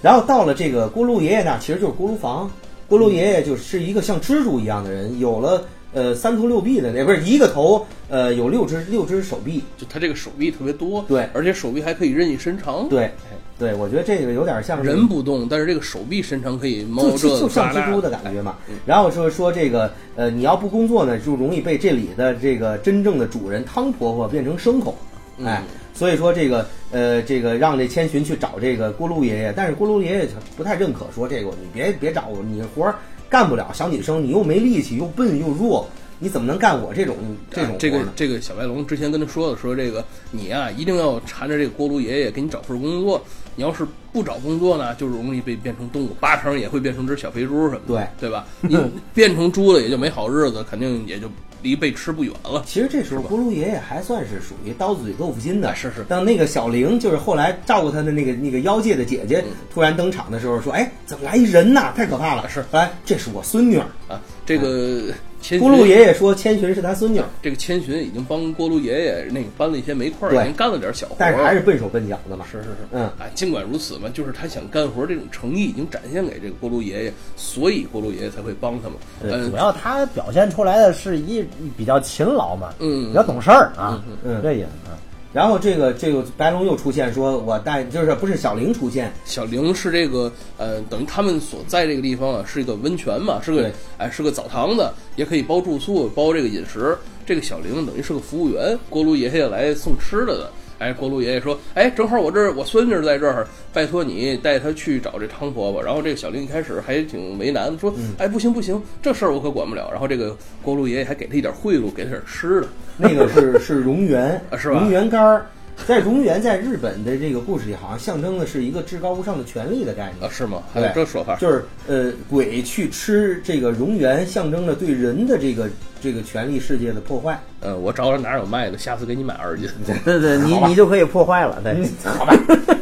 [0.00, 2.48] 然后到了这个锅炉爷爷那儿，其实就是锅炉房。
[2.88, 11.28] 锅炉爷爷就是一个像蜘蛛一样的人，有了呃三头六臂的那不是一个头呃有六只六只手臂，就他这个手臂特别多，对。
[11.34, 13.10] 而且手臂还可以任意伸长，对。
[13.58, 18.54] 对，我觉得这个有点像人不动，但是这个手臂伸长可以猫就这就就像蜘蛛的感觉嘛。
[18.86, 24.96] 然后说说这个呃，你要不工作呢，就容易被这里的这个真正的主人汤婆婆变成牲口，
[25.44, 25.62] 哎，
[25.94, 32.92] 所以说这个呃，这个让这千寻去找这个锅炉爷爷，但是锅炉爷爷不太认可，说这个你别别找我，你活
[33.28, 35.88] 干不了，小女生你又没力气，又笨又弱，
[36.18, 37.16] 你怎么能干我这种
[37.50, 43.22] 这种这个这个小白龙之前跟他说的，说这个你啊一定要缠着这个锅炉爷爷给你找份工作，
[43.54, 48.46] 你要是不找工作呢，就是容易被变成动物，八成也会变成只小肥猪什么的，对对吧？
[48.62, 48.76] 你
[49.14, 51.28] 变成猪了也就没好日子，肯定也就
[51.62, 52.62] 离被吃不远了。
[52.66, 61.92] 其实这时候锅炉爷爷还算是属于刀子嘴豆腐心的，哎是是当那个小玲就是后来照顾他的那个那个妖界的姐姐嗯突然登场的时候，说：“哎，怎么来一人呐？
[61.94, 63.86] 太可怕了！”是哎，这是我孙女儿。
[64.08, 72.44] 啊，这个千咕噜寻爷爷说千寻是他孙女儿，这个千寻已经帮锅炉爷爷那个搬了一些煤块已经干了点小活儿，但是还是笨手笨脚的嘛。
[72.50, 73.02] 是是是，嗯。
[73.02, 78.96] 啊，尽管如此嘛，就是他想干活这种诚意已经展现给这个锅炉爷爷，所以锅炉爷爷才会帮他嘛。
[79.22, 81.44] 嗯主，要他表现出来的是一
[81.76, 83.08] 比较勤劳嘛，嗯。
[83.08, 84.98] 比较懂事儿啊，嗯这意思啊。
[85.32, 96.96] 然后这个这个白龙又出现，说我带就是不是小玲出现，小玲是这个呃，等于他们所在这个地方啊，是一个温泉嘛，是个对哎是个澡堂子，也可以包住宿，包这个饮食。
[97.26, 100.50] 这个小玲等于是个服务员，锅炉爷爷来送吃的的。
[100.78, 112.68] 哎，锅炉爷爷说：“哎，正好我这儿我孙女儿在这儿，拜托你带她去找这汤婆婆。”然后这个小玲一开始还挺为难的，说：“嗯哎，不行不行，这事儿我可管不了。”然后这个锅炉爷爷还给他一点贿赂，给他点吃的。
[112.96, 114.16] 那个是是蝾螈
[114.50, 115.46] 啊，是吧蝾螈干儿。
[115.86, 120.32] 在蝾螈在日本的这个故事里，好像象征的是一个至高无上的权力的概念啊，。
[120.32, 120.62] 是吗？
[120.74, 121.36] 还有这说法？
[121.36, 125.68] 就是呃，鬼去吃这个蝾螈，象征着对人的这个
[126.00, 127.40] 这个权力世界的破坏。
[127.60, 129.68] 呃，我找找哪儿有卖的，下次给你买二斤。
[130.04, 132.34] 对对，你你就可以破坏了，对，好吧，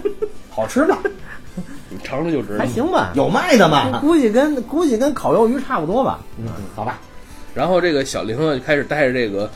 [0.50, 0.98] 好吃吗？
[1.88, 2.58] 你尝尝就知道。
[2.58, 4.00] 还行吧，有卖的吗？
[4.00, 6.18] 估计跟估计跟烤鱿鱼差不多吧。
[6.38, 6.98] 嗯，好吧。
[7.54, 9.48] 然后这个小玲呢，就开始带着这个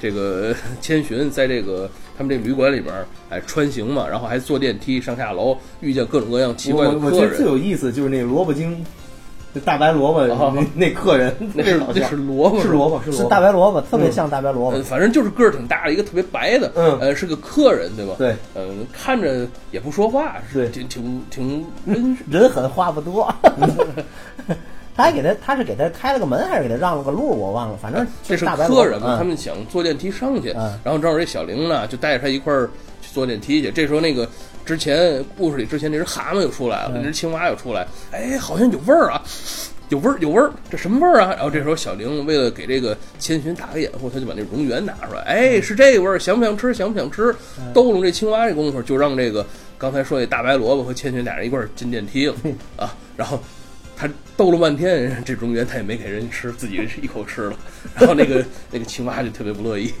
[0.00, 1.88] 这个千寻在这个
[2.20, 2.94] 他们这旅馆里边
[3.30, 7.46] 哎穿行嘛，然后还坐电梯上下楼，遇见各种各样奇怪的客我我觉得最。
[7.46, 8.84] 有意思就是那萝卜精，
[9.54, 14.82] 那大白萝卜啊 那那客人，那是那是萝卜是萝卜是大白萝卜，特别像大白萝卜呃，。
[14.82, 18.14] 反正就是个儿挺大的一个特别白的，嗯呃，是个客人对吧？
[18.18, 23.34] 对，嗯、看着也不说话，是对挺挺挺 人人狠话不多。
[25.00, 27.28] 他还给他，他是给他开了个门，还是给他让了个路？
[27.28, 32.68] 我忘了，反正这是客人嘛，嗯他们想坐电梯上去，嗯然后正好这小玲呢就带着他一块儿
[33.00, 33.70] 去坐电梯去。
[33.70, 34.28] 这时候那个
[34.66, 39.22] 之前故事里之前那只蛤蟆又出来了，那只青蛙又出来，哎，好像有味儿啊。
[39.90, 41.30] 有味儿，有味儿，这什么味儿啊？
[41.34, 46.72] 然后这时候小玲为了给这个千寻打个掩护，他就把那蝾螈拿出来，哎，是这个味儿，想不想吃？
[46.72, 47.34] 想不想吃？
[47.74, 49.44] 逗弄这青蛙这功夫，就让这个
[49.76, 52.34] 刚才说那大白萝卜和千寻俩人一块儿进电梯了
[52.78, 52.94] 啊。
[53.16, 53.40] 然后
[54.00, 57.58] 他逗了半天， 这中间他也没给人吃，自己一口吃了。
[57.94, 59.92] 然后那个 那个青蛙就特别不乐意。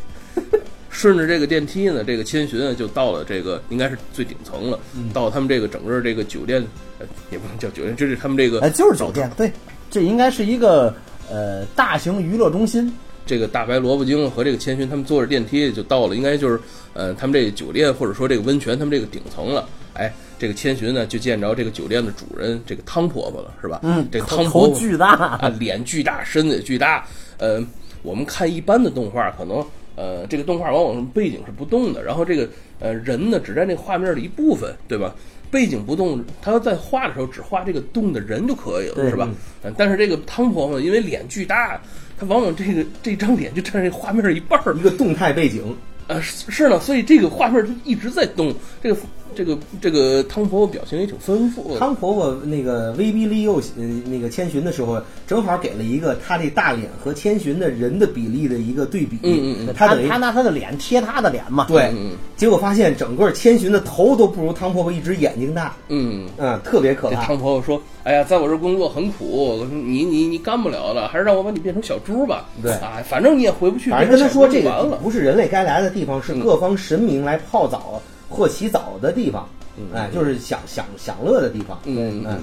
[0.88, 4.78] 顺着这个电梯呢，这个千寻啊就到了这个应该是最顶层了，
[5.12, 6.64] 到他们这个整个这个酒店，
[6.98, 9.52] 呃，也不能叫酒店，这是他们这个哎，就是酒店，对，
[9.90, 10.92] 这应该是一个
[11.30, 12.92] 呃大型娱乐中心。
[13.26, 16.58] 这个大白萝卜精和这个千寻他们坐着电梯就到了，应该就是
[16.94, 19.68] 呃他们这个酒店或者说这个温泉他们这个顶层了。
[19.94, 23.80] 哎，这个千寻呢就见着这个酒店的主人这个汤婆婆了，是吧？
[23.82, 27.06] 嗯，这个汤婆婆头巨大，啊，脸巨大，身子也巨大。
[27.36, 27.62] 呃，
[28.02, 29.62] 我们看一般的动画，可能
[29.96, 32.48] 呃，这个动画往往背景是不动的，然后这个
[32.78, 35.14] 呃人呢只占这画面的一部分，对吧？
[35.50, 39.28] 背景不动，他在画的时候只画这个动的人就可以了，是吧？
[39.62, 41.78] 嗯，但是这个汤婆婆因为脸巨大，
[42.18, 45.76] 她往往这个这张脸就占这画面一半儿一，个动态背景，
[46.06, 48.96] 呃，是是呢，所以这个画面它一直在动，这个
[49.34, 51.76] 这个这个汤婆婆表情也挺丰富。
[51.78, 59.18] 汤婆婆那个威逼利诱呃那个千寻的时候，正好给了一个她这大脸和千寻的人的比例的一个对比。
[59.22, 61.66] 嗯嗯嗯他她等于他拿她的脸贴她的脸嘛。
[61.68, 67.38] 对嗯，结果发现整个千寻的头都不如汤婆婆一只眼睛大，嗯，嗯，特别可怕汤。
[67.38, 72.48] 婆婆说：“哎呀，在我这工作很苦，你你你干不了了，还是让我把你变成小猪吧。
[72.62, 73.90] 对啊，反正你也回不去。
[73.90, 74.98] 反正跟他说，这个。
[75.02, 79.46] 不是人类该来的地方，是嗯各方神明来泡澡或洗澡的地方。
[79.76, 81.78] 嗯哎，就是享享享乐的地方。
[81.84, 82.40] 嗯嗯，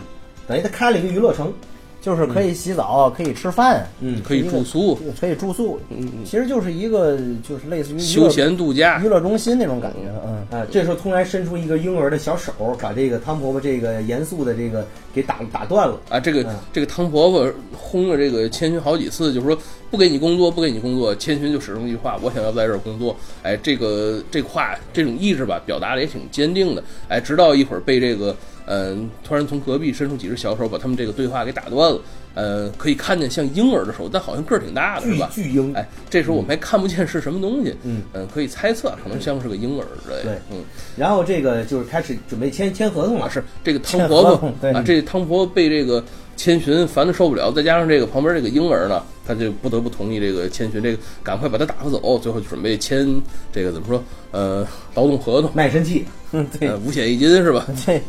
[0.47, 1.51] 等于他开了一个娱乐城。
[2.01, 7.17] 就是可以洗澡，可以吃饭，嗯可以住宿，可以住宿，嗯，其实就是一个
[7.47, 9.07] 就是类似于休闲度假娱。
[9.07, 10.37] 乐中心那种感觉，嗯。
[10.59, 15.99] 啊，这时候突然伸出一个婴儿的小手，把这个汤婆婆这个严肃的这个给打打断了。
[16.09, 19.57] 啊，这个嗯这个汤婆婆轰了这个千寻好几次，就说
[19.91, 21.13] 不给你工作，不给你工作。
[21.15, 23.13] 千寻就始终一句话：我想要在这儿工作。
[23.43, 26.83] 哎，这个这话这种意志吧，表达的也挺坚定的。
[27.09, 28.33] 哎，直到一会儿被这个
[28.67, 31.99] 嗯、突然从隔壁伸出几只小手，把他们这个对话给打断了。
[32.35, 35.27] 呃，可以看见像婴儿的手，但好像个儿挺大的，是吧？
[35.33, 40.23] 巨婴，哎，这时候我们还看不见是什么东西，嗯可以猜测可能像是个婴儿之类的。
[40.23, 40.63] 对嗯，
[40.95, 43.31] 然后这个就是开始准备签签合同啊，了。
[43.31, 46.03] 是这个汤婆婆啊，这汤婆婆被这个
[46.35, 53.19] 千寻烦的受不了，再加上这个旁边这个婴儿呢，他就不得不同意这个千寻这个赶快把他打发走，最后就准备签
[53.51, 54.63] 这个怎么说呃
[54.93, 57.65] 劳动合同，卖身契， 嗯，对呃五险一金是吧？
[57.83, 57.99] 对，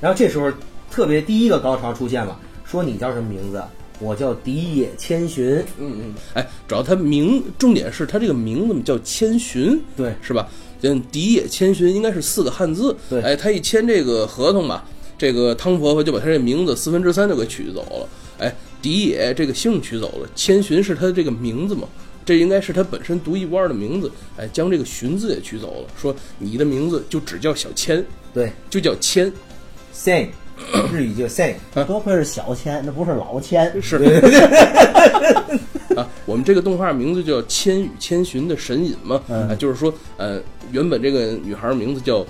[0.00, 0.50] 然后这时候
[0.90, 3.62] 特别第一个高潮出现了，说你叫什么名字？
[4.00, 5.56] 我叫荻野千寻。
[5.76, 10.48] 嗯嗯，哎，主要他名重点是他这个名字叫千寻，对，是吧？
[10.82, 12.96] 嗯，荻野千寻应该是四个汉字。
[13.10, 14.84] 对哎，他一签这个合同吧，
[15.18, 18.08] 这个汤婆婆就把他这名字四分之三就给取走了。
[18.38, 21.88] 哎，荻野这个姓取走了，千寻是他这个名字嘛？
[22.24, 24.08] 这应该是他本身独一无二的名字。
[24.36, 29.32] 哎，将这个寻字也取走了，说你的名字就只叫小千，对就叫千。
[29.98, 30.28] ，Sen，
[30.92, 31.54] 日语叫 Sen。
[31.86, 33.82] 多亏是小千，那不是老千。
[33.82, 33.96] 是
[35.96, 39.20] 啊，我们这个动画名字叫《千与千寻的神隐》嘛，
[39.58, 40.40] 就是说，呃，
[40.70, 42.24] 原本这个女孩名字叫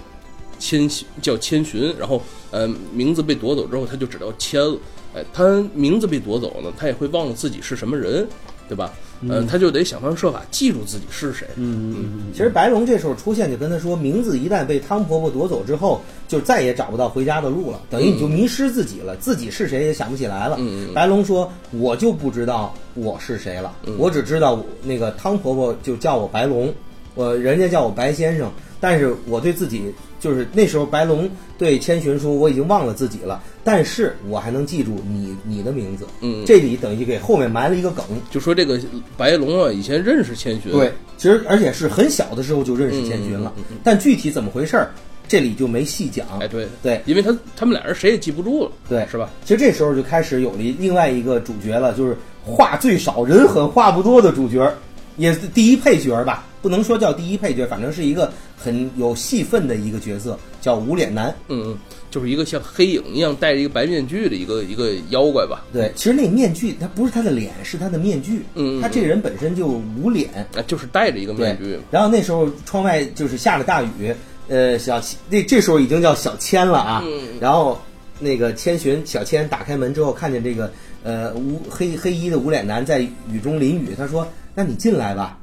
[0.59, 4.79] 千寻，叫千寻，然后呃，名字被夺走之后，她就只叫千了。
[5.15, 8.27] 哎，她名字被夺走了，她也会忘了自己是什么人，
[8.69, 8.91] 对吧？
[9.21, 11.47] 嗯，他就得想方设法记住自己是谁。
[11.57, 11.97] 嗯嗯。
[11.99, 20.57] 嗯其实白龙这时候出现，就跟他说，名字一旦被汤婆婆夺走之后，就再也找不到回家的路了，等于你就迷失自己了，自己是谁也想不起来了。
[20.59, 20.95] 嗯嗯嗯。
[20.95, 26.73] 白龙说：“我就不知道我是谁了，我只知道那个汤婆婆就叫我白龙，
[27.15, 28.51] 我人家叫我白先生，
[28.81, 36.07] 但是我对自己就是那时候白龙对千寻说我已经忘了自己了，但是我还能记住你你的名字。
[36.21, 38.05] 嗯这里等于给后面埋了一个梗。
[38.31, 38.81] 就说这个
[39.17, 44.91] 白龙啊，以前认识千寻，对，其实而且是很小的时候就认识千寻了，嗯嗯嗯嗯但具体怎么回事儿，
[45.27, 46.27] 这里就没细讲。
[46.41, 49.31] 哎，对对因为他他们俩人谁也记不住了，对是吧？
[49.45, 54.73] 其实这时候就开始有了另外一个主角了，就是话最少、人狠话不多的主角，
[55.17, 61.35] 也是第一配角吧，不能说叫第一配角，反正是一个很有戏份的一个角色，叫无脸男。
[61.49, 61.79] 嗯嗯，
[62.11, 65.65] 就是一个像黑影一样戴着一个白面具的一个一个妖怪吧。
[65.73, 68.39] 对，其实那面具他不是他的脸，是他的面具。
[68.55, 70.29] 嗯嗯他这个人本身就无脸。
[70.55, 74.15] 啊，就是戴着一个面具，，然后那时候窗外就是下着大雨，
[74.49, 75.01] 呃，小
[75.31, 77.03] 那这时候已经叫小千了啊。
[77.07, 77.81] 嗯然后
[78.19, 80.73] 那个千寻小千打开门之后，看见这个
[81.05, 85.39] 呃无黑黑衣的无脸男在雨中淋雨，他说：“那你进来吧。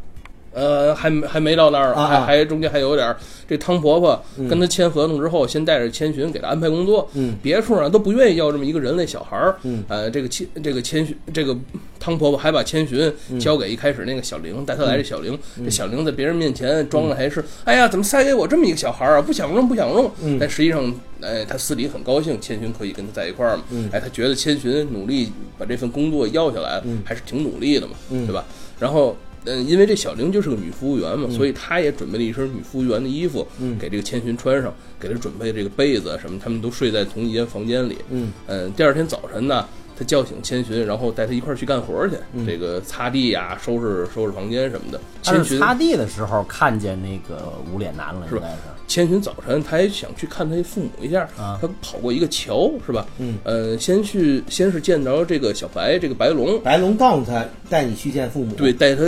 [0.55, 3.17] 呃，还没还没到那儿，还还中间还有点儿。
[3.47, 7.35] 这汤婆婆跟他签合同之后，先带着千寻给他安排工作，嗯。
[7.43, 9.83] 别处啊都不愿意要这么一个人类小孩儿，嗯。
[9.87, 11.55] 呃，这个千这个千寻这个
[11.99, 13.39] 汤婆婆还把千寻嗯。
[13.39, 19.21] 交给一开始那个小玲，带他来这小玲，这小玲在别人面前装的还是，哎呀，怎么塞给我这么一个小孩儿啊？
[19.21, 20.39] 不想用，不想用，嗯。
[20.39, 20.91] 但实际上，
[21.21, 23.87] 哎，他私底很高兴，千寻可以跟他在一块儿嘛，嗯。
[23.91, 27.03] 哎，他觉得千寻努力把这份工作要下来，嗯。
[27.05, 28.25] 还是挺努力的嘛，嗯。
[28.25, 28.43] 对吧？
[28.79, 33.77] 然后，嗯，因为这小玲就是个女服务员嘛，所以她也准备了一身女服务员的衣服，嗯。
[33.79, 37.97] 给这个千寻穿上，给她准备这个被子啊什么，他们都睡在同一间房间里。
[38.09, 38.31] 嗯。
[38.47, 39.67] 嗯，第二天早晨呢，
[39.97, 44.99] 他叫醒千寻，然后带他一块儿去干活去，嗯这个擦地呀、收拾收拾房间什么的。
[45.23, 48.47] 他千寻是擦地的时候看见那个无脸男了，是吧。
[48.87, 53.07] 千寻早晨他也想去看他父母一下，啊他跑过一个桥，是吧？
[53.17, 58.53] 嗯，呃，先去先是见着这个小白，这个白龙，白龙告诉他带你去见父母。
[58.53, 59.03] 对，，带他、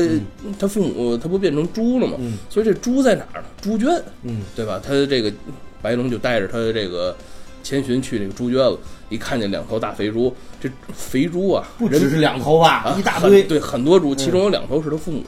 [0.57, 2.15] 他父母，他不变成猪了吗？
[2.19, 3.47] 嗯所以这猪在哪儿呢？
[3.61, 4.81] 猪圈，嗯对吧？
[4.83, 5.31] 他这个
[5.79, 7.15] 白龙就带着他的这个
[7.61, 8.79] 千寻去这个猪圈了，
[9.09, 13.43] 一看见两头大肥猪，这肥猪啊，不只是两头吧，啊一大堆。
[13.43, 15.23] 对，很多猪，其中有两头是他父母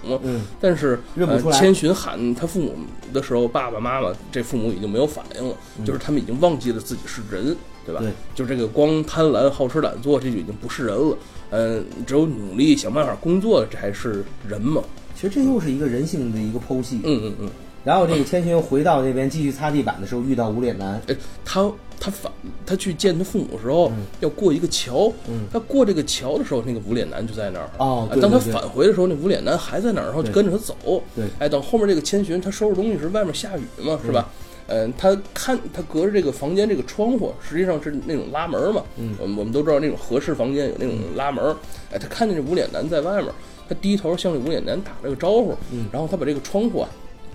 [0.60, 2.76] 但是呃认不出来千寻喊他父母
[3.14, 5.56] 的时候，爸爸妈妈这父母已经没有反应了，
[5.86, 7.56] 就是他们已经忘记了自己是人，
[7.86, 8.02] 对吧？
[8.02, 11.18] 对就这个光贪婪、好吃懒做，这就已经不是人了。
[11.52, 14.84] 嗯、只有努力想办法工作，这还是人嘛？
[15.16, 17.02] 其实这又是一个人性的一个剖析。
[17.04, 17.50] 嗯嗯嗯。
[17.90, 21.02] 然后这个千寻回到那边继续擦地板的时候，遇到无脸男。
[21.08, 21.68] 哎，他
[22.00, 22.32] 他反
[22.64, 25.12] 他去见他父母的时候，要过一个桥。
[25.28, 27.68] 嗯他过这个桥的时候，那个无脸男就在那儿。
[27.80, 31.02] 哦当他返回的时候，那无脸男还在那儿，然后就跟着他走。
[31.16, 34.30] 对哎，等后面这个千寻他收拾东西时，外面下雨嘛，是吧？
[34.68, 38.84] 嗯，他看他隔着这个房间这个窗户，实际上是那种拉门嘛。
[38.98, 41.44] 嗯我们我们都知道那种合适房间有那种拉门。
[41.92, 43.32] 哎，他看见这无脸男在外面，
[43.68, 45.58] 他低头向这无脸男打了个招呼。
[45.72, 46.90] 嗯然后他把这个窗户啊，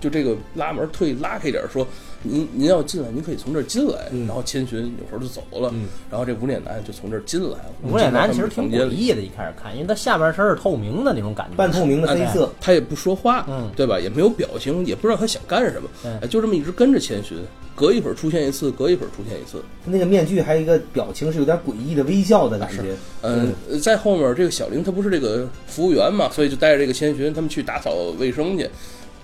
[0.05, 1.85] 就这个拉门特意拉开一点儿，说
[2.21, 4.09] 您您要进来，您可以从这儿进来。
[4.11, 7.71] 嗯然后千寻有时候就走了，嗯然后这无脸男就从这儿进来了。
[7.81, 13.99] 无脸男其实挺诡异的，一开始看，因为他下半身是透明的那种感觉，半透明的黑色，他也不说话，嗯对吧？
[13.99, 17.37] 也没有表情，也不知道他想干什么，就这么一直跟着千寻，
[17.75, 19.63] 隔一会儿出现一次，隔一会儿出现一次。
[19.85, 22.95] 那个面具还有一个表情是有点诡异的微笑的感觉。
[23.21, 28.69] 嗯，呃在后面这个小玲她不是这个服务员嘛，所以就带着这个千寻他们去打扫卫生去，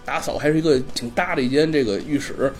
[0.06, 2.52] 打扫还是一个挺大的一间这个浴室。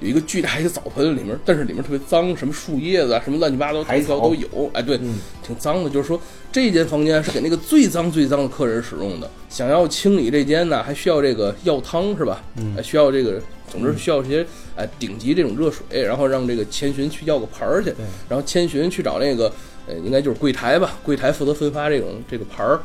[0.00, 4.70] 有一个巨大一个澡盆里面，但是里面特别脏，什么树叶子啊，什么乱七八糟海草藤条都有。
[4.74, 5.88] 哎，对，嗯挺脏的。
[5.88, 6.20] 就是说，
[6.52, 9.30] 这间房间是给那个最脏最脏的客人使用的。
[9.48, 12.42] 想要清理这间呢，还需要这个药汤是吧？
[12.56, 13.40] 嗯还需要这个，
[13.70, 14.44] 总之需要这些
[14.76, 17.94] 哎顶级这种热水，然后让这个千寻去要个盆儿去，
[18.28, 19.50] 然后千寻去找那个
[19.86, 22.78] 呃，应该就是柜台吧，柜台负责分发这种这个盆儿，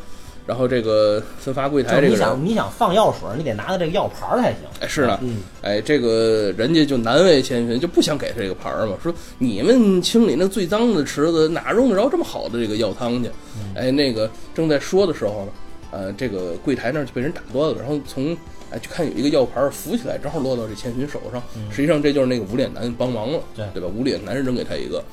[0.50, 4.62] 然后这个分发柜台这个你想，你想放药水，你得拿着这个药盘儿才行。
[4.80, 13.30] 哎，是呢，嗯哎，这个人家就难为千寻，就不想给他这个牌儿嘛，说你们清理那最脏的池子，哪用得着这么好的这个药汤去？
[13.76, 15.52] 哎，那个正在说的时候呢，
[15.92, 18.36] 呃，这个柜台那儿就被人打断了，然后从
[18.72, 23.88] 哎就看有一个药牌儿浮起来，正好落到这千寻手上，实际上这就是那个无脸男帮忙了，对对吧？
[23.88, 25.04] 无脸男扔给他一个，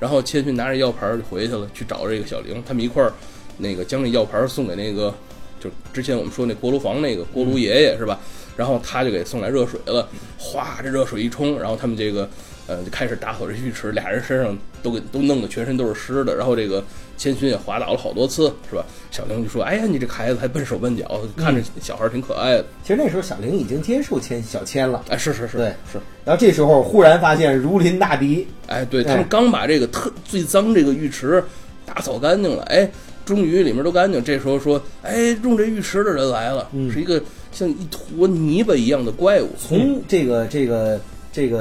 [0.00, 3.12] 然后千寻拿着药牌儿就回去了，去找这个小玲，他们一块儿
[3.58, 5.14] 那个将这药牌儿送给那个。
[5.58, 8.20] 就之前我们说那锅炉房那个锅炉爷爷是吧？
[8.58, 10.06] 然后他就给送来热水了，
[10.38, 12.28] 哗，这热水一冲，然后他们这个
[12.66, 16.84] 呃就开始打扫这浴池，俩人身上都给都弄得全身都是湿的，然后这个
[17.16, 18.84] 千寻也滑倒了好多次，是吧？
[19.10, 22.66] 小玲就说：“哎呀，你这孩子还笨手笨脚，看着小孩挺可爱的。
[22.82, 31.42] 其实那时候小玲已经接受千小千了，哎，是是是，对是，然后这时候忽然发现如临大敌，哎，对哎他们刚把这个特最脏这个浴池
[31.86, 32.90] 打扫干净了，哎，
[33.26, 34.24] 终于里面都干净。
[34.24, 37.22] 这时候说，哎，用这浴池的人来了，嗯是一个
[37.52, 39.48] 像一坨泥巴一样的怪物。
[39.58, 40.98] 从这个这个
[41.32, 41.58] 这个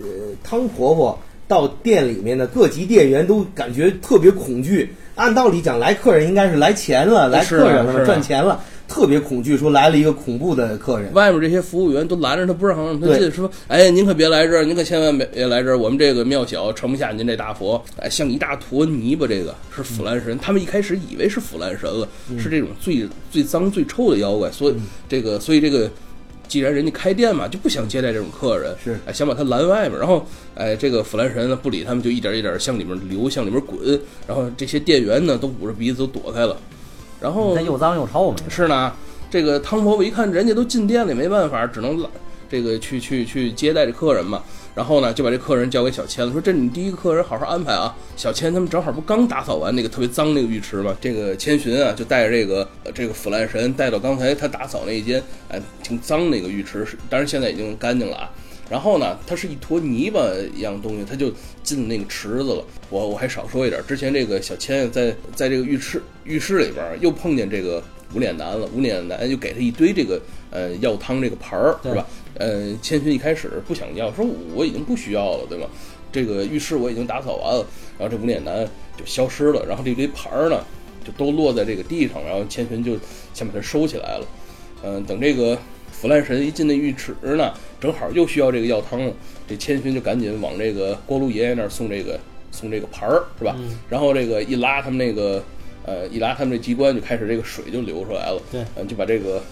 [0.00, 0.06] 呃
[0.44, 4.94] 汤婆婆到店里面的各级店员都感觉特别恐惧。
[5.16, 11.14] 按道理讲，来客人应该是来钱了，来客人了，赚钱了，特别恐惧，说来了一个恐怖的客人。
[11.14, 13.20] 外面这些服务员都拦着他，不让让他对。
[13.20, 17.80] 进，说：“哎，您可别来这儿，您可千万别来这儿，我们这个庙小，盛不下您这大佛。
[17.96, 20.36] 哎，像一大坨泥巴，这个是腐烂神。
[20.38, 24.74] 他们一开始以为是腐烂神了，是这种最最脏最臭的妖怪，所以
[25.08, 25.88] 这个，所以这个。”
[26.50, 28.98] 既然人家开店嘛，就不想接待这种客人，是。
[29.06, 30.26] 哎，想把他拦外面，然后
[30.56, 33.78] 哎，这个腐烂神呢不理他们，就一点一点向里面流，向里面滚，
[34.26, 36.56] 然后这些店员呢都捂着鼻子都躲开了，
[37.20, 38.36] 然后又脏又臭嘛。
[38.48, 38.92] 是呢，
[39.30, 42.08] 这个汤婆婆一看人家都进店里，没办法，只能拉
[42.48, 44.42] 这个去去去接待这客人嘛。
[44.72, 47.94] 然后呢，就把这客人交给小千了，说这是你第一个客人，好好安排啊。
[48.16, 58.30] 小千他们正好不刚打扫完那个特别脏那个浴池嘛，这个千寻啊就带着这个呃这个腐烂神带到刚才他打扫那一间哎挺脏那个浴池，是当然现在已经干净了啊。
[58.70, 60.20] 然后呢，它是一坨泥巴
[60.54, 61.32] 一样东西，它就
[61.64, 62.64] 进那个池子了。
[62.88, 67.82] 我我还少说一点，之前这个小千在在这个浴室浴室里边儿又碰见这个
[68.14, 72.06] 无脸男了，无脸男又给他一堆这个呃药汤这个盘儿，是吧？
[72.34, 75.68] 呃，千寻一开始不想要，说我已经不需要了，对吧？
[76.12, 77.66] 这个浴室我已经打扫完了，
[77.98, 78.64] 然后这无脸男
[78.96, 80.64] 就消失了，然后这堆盘儿呢
[81.04, 82.96] 就都落在这个地上，然后千寻就
[83.34, 84.26] 先把它收起来了。
[84.82, 85.58] 嗯、等这个
[85.92, 89.12] 腐烂神一进那浴池呢，正好又需要这个药汤了，
[89.48, 92.20] 这千寻就赶紧往这个锅炉爷爷那儿送这个
[92.52, 93.56] 送这个盘儿，是吧？
[93.88, 95.42] 然后这个一拉他们那个
[95.84, 99.42] 呃一拉他们这机关，就开始这个水就流出来了，对嗯，就把这个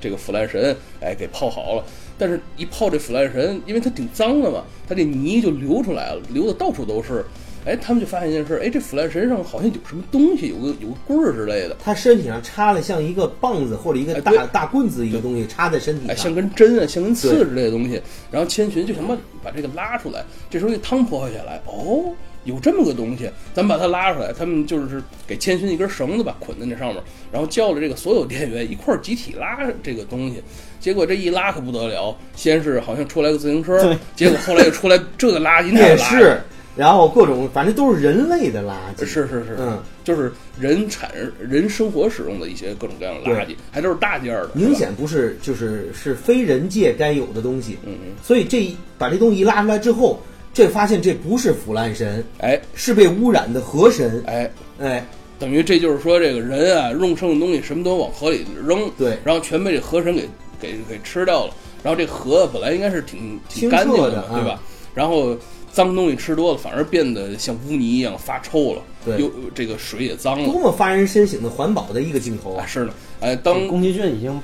[0.00, 1.84] 这个腐烂神哎给泡好了。
[2.18, 7.24] 但是，一泡这腐烂神，因为它挺脏的嘛，它这泥就流出来了，流的到处都是。
[7.64, 18.00] 哎，他们就发现一件事，哎，这腐烂神上好像有什么东西，有个有个棍儿之类的，他身体上插了像一个棒子或者一个大、哎大棍子一个东西插在身体哎，上，像根针啊，像根刺之类的东西。
[18.30, 22.12] 然后千寻就想把把这个拉出来，这时候这汤婆婆下来，哦，
[22.44, 24.32] 有这么个东西，咱们把它拉出来。
[24.32, 30.42] 他们就是给千寻一根绳子吧，捆在那上面，然后叫了这个所有店员一块儿集体拉这个东西。
[30.80, 36.36] 结果这一拉可不得了，先是好像出来个自行车，结果后来又出来这个垃圾那也个垃圾。
[36.80, 50.20] 是，然后各种反正都是人类的垃圾，是是是，嗯，就是人产人生活使用的一些各种各样的垃圾，还都是大件儿的，明显不是就是是非人界该有的东西，嗯嗯，所以这一把这东西一拉出来之后，
[50.54, 52.60] 这发现这不是腐烂神，哎。
[52.74, 55.06] 是被污染的河神，哎，哎，
[55.38, 59.18] 等于这就是说，这个人啊，用剩的东西什么都往河里扔，对。
[59.22, 60.26] 然后全被这河神给
[60.58, 61.52] 给给吃掉了。
[61.82, 64.28] 然后这河本来应该是挺挺干净的嘛，的啊。
[64.32, 64.62] 对吧？
[64.94, 65.36] 然后
[65.72, 70.44] 脏东西吃多了，反而变得像污泥一样发臭了，对又这个水也脏了。
[70.44, 72.66] 多么发人深省的环保的一个镜头啊，啊！
[72.66, 74.40] 是的，哎，当宫崎骏已经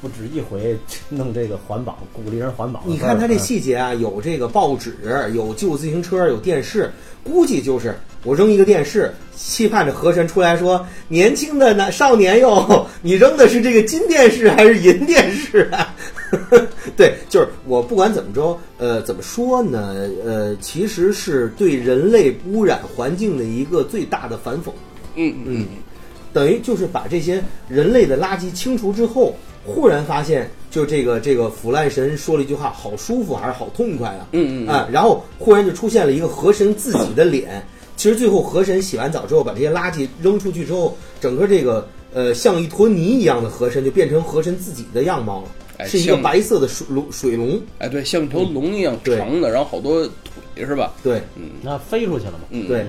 [0.00, 0.76] 不止一回
[1.08, 2.82] 弄这个环保，鼓励人环保。
[2.86, 4.96] 你看他这嗯细节啊，有这个报纸，
[5.34, 6.90] 有旧自行车，有电视，
[7.24, 15.94] 估计就是我扔一个电视，期盼着河神出来说：“年轻的男少年哟，你扔的是这个金电视还是银电视啊？”
[16.96, 20.08] 对，就是我不管怎么着，呃，怎么说呢？
[20.24, 24.70] 呃，其实是对人类污染环境的一个最大的反讽。
[25.14, 25.66] 嗯嗯
[26.32, 29.34] 等于就是把这些人类的垃圾清除之后，
[29.66, 34.26] 忽然发现，就这个这个腐烂神说了一句话，好舒服还是好痛快啊！
[34.32, 37.62] 嗯嗯嗯啊，然后忽然就出现了一个河神自己的脸。
[37.94, 47.60] 其实最后河神洗完澡之后，把这些垃圾扔出去之后，整个这个呃像一坨泥一样的河神就变成河神自己的样貌了，哎是一个白色的水龙水龙。
[47.78, 50.04] 哎，对，像一条龙一样长的，然后好多
[50.54, 50.92] 腿是吧？
[51.02, 52.40] 对，嗯那飞出去了嘛？
[52.50, 52.86] 嗯，对，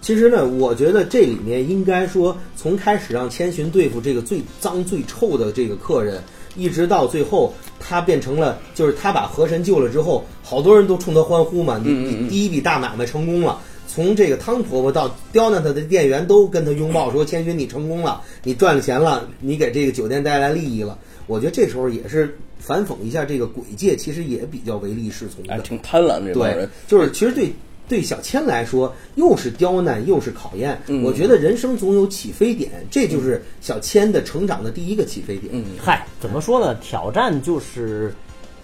[0.00, 6.22] 其实呢，我觉得这里面应该说，从开始让千寻对付这个最脏最臭的这个客人，
[6.56, 11.80] 一直到最后他变成了，就是他把河神救了之后，好多人都冲他欢呼嘛。
[11.84, 13.60] 嗯嗯嗯第一笔大买卖成功了。
[13.88, 25.54] 从这个汤婆婆到刁难他的店员都跟他拥抱，说：“千寻，你成功了，你赚了钱了，你给这个酒店带来利益了。”我觉得这时候也是反讽一下这个鬼界，其实也比较唯利是从的。
[25.54, 27.52] 哎，挺贪婪的这帮对人。，就是其实对
[27.88, 30.80] 对小千来说，又是刁难又是考验。
[30.86, 35.52] 嗯我觉得人生总有起飞点，这就是小千的成长的第一个起飞点。
[35.52, 36.74] 嗯，嗨，怎么说呢？
[36.76, 38.14] 挑战就是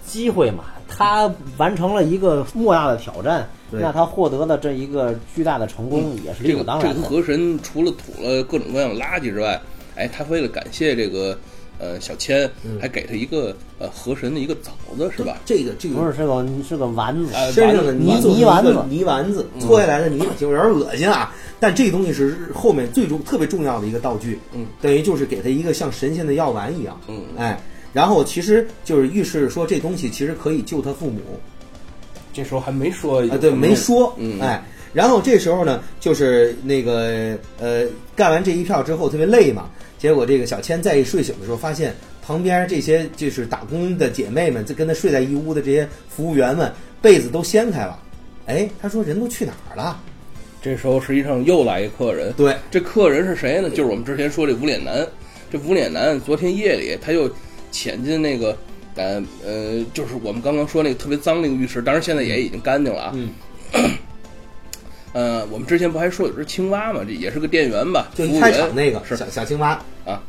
[0.05, 0.65] 机会嘛。
[0.91, 7.07] 他完成了一个莫大的挑战，那他获得了这一个巨大的成功，也是理这个这个所当然的。
[7.07, 9.61] 河神除了吐了各种各样的垃圾之外，
[9.95, 11.37] 哎，他为了感谢这个
[11.79, 12.49] 呃小千，
[12.79, 15.37] 还给他一个呃河神的一个枣子是吧？
[15.45, 15.95] 这个这个。
[15.95, 18.77] 不是是个是个丸子，哎身上的泥泥丸子。
[18.89, 19.47] 泥丸子。
[19.59, 21.33] 搓下来的泥，就有点恶心啊。
[21.59, 27.21] 但这东西是后面最重特别重要的一个道具，嗯，等于就是给他一个像神仙的药丸一样，嗯。
[27.37, 27.61] 哎，
[27.91, 31.19] 然后其实就是预示说这东西其实可以救他父母，
[32.31, 34.39] 这时候还没说啊，对，没说，嗯。
[34.39, 34.63] 哎，
[34.93, 37.85] 然后这时候呢，就是那个呃，
[38.15, 46.71] 干完这一票之后特别累嘛，结果这个小千再一睡醒的时候，发现旁边这些就是打工的姐妹们，就跟他睡在一屋的这些服务员们，
[47.01, 47.99] 被子都掀开了，
[48.47, 49.99] 哎，他说人都去哪儿了？
[50.61, 53.69] 这时候实际上又来一客人，对，这客人是谁呢？
[53.69, 55.07] 就是我们之前说这无脸男。
[55.51, 57.27] 这无脸男昨天夜里他又
[57.71, 58.55] 潜进那个
[58.95, 63.11] 呃呃，就是我们刚刚说那个特别脏那个浴室，当然现在也已经干净了啊。
[63.15, 63.29] 嗯。
[65.13, 67.01] 呃，我们之前不还说有只青蛙吗？
[67.05, 68.09] 这也是个店员吧？
[68.15, 69.69] 就一开服务员场那个是小小青蛙
[70.05, 70.21] 啊，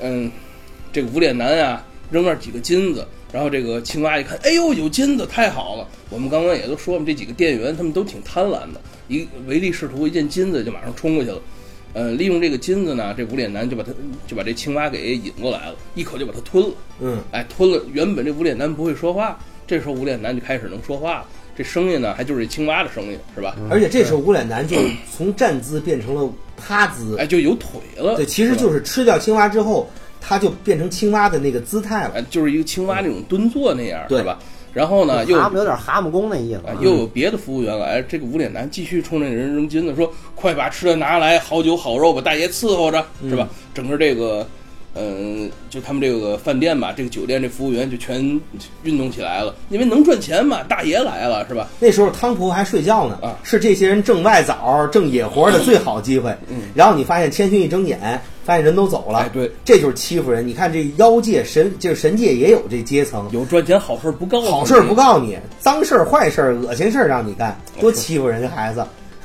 [0.00, 0.30] 嗯，
[0.92, 5.88] 这个无脸男啊，扔那儿几个金子，然后这个青蛙一看，哎呦，有金子，太好了！
[6.10, 11.40] 我们刚刚也都说了，这几个店员他们都挺贪婪的，一唯利是图，一见金子就马上冲过去了。
[11.92, 13.92] 呃，利用这个金子呢，这无脸男就把他
[14.26, 16.70] 就把这青蛙给引过来了，一口就把它吞了。
[17.00, 17.80] 嗯，哎，吞了。
[17.92, 21.26] 原本这无脸男不会说话，这时候无脸男就开始能说话了。
[21.56, 23.56] 这声音呢，还就是青蛙的声音，是吧？
[23.70, 24.76] 而且这时候无脸男就
[25.16, 28.16] 从站姿变成了趴姿，哎，就有腿了。
[28.16, 29.88] 对，其实就是是吃掉青蛙之后，
[30.20, 32.12] 他就变成青蛙的那个姿态了。
[32.16, 34.38] 哎，就是一个青蛙那种蹲坐那样，对是吧？
[34.72, 36.74] 然后呢，又蛤蟆有点蛤蟆功那意思啊，。
[36.80, 44.44] 又有别的服务员来，这个无脸男继续冲那人扔金子，说：“快把吃的拿来，好酒好肉，把大爷伺候着，是吧？”整个这个，
[44.94, 48.40] 嗯、就他们这个饭店吧，这个酒店这服务员就全
[48.82, 51.68] 运动起来了，因为能赚钱嘛，大爷来了，是吧？
[51.80, 56.30] 那时候汤婆婆还睡觉呢，啊是这些人挣外早、挣野活的最好机会。
[56.48, 60.46] 嗯然后你发现千寻一睁眼，发现人都走了，哎对这就是欺负人。
[60.46, 68.84] 你看这妖界神，就是神界也有这阶层，有赚钱好事不告好事不告你，脏事儿、坏事儿、恶心事儿让你干，多欺负人家孩子，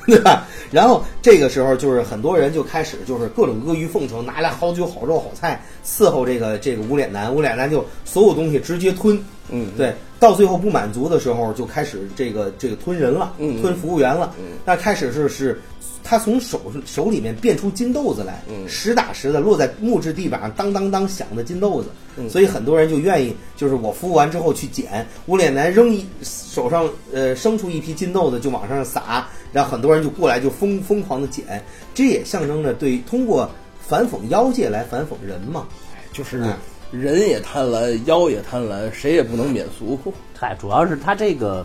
[0.10, 0.48] 对吧？
[0.72, 14.34] 然后这个时候就是很多人就开始就是各种阿谀奉承，拿来好酒、好肉、好菜伺候这个这个无脸男，无脸男就所有东西直接吞，嗯，对，到最后不满足的时候，就开始这个这个吞人了，嗯吞服务员了。
[14.40, 15.60] 嗯那开始是是，
[16.10, 21.90] 他从手手里面变出金豆子来，嗯实打实的落在木质地板上，当当当响的金豆子。
[22.18, 33.48] 嗯所以很多人就愿意，就是我服务完之后去捡，无脸男扔一手上呃生出一批金豆子就往上撒，然后很多人就过来就疯疯狂的捡，这也象征着对通过
[33.80, 35.68] 反讽妖界来反讽人嘛。
[36.12, 36.54] 就是嗯
[36.92, 39.98] 人也贪婪，妖也贪婪，谁也不能免俗。
[40.36, 41.64] 嗨，主要是他这个，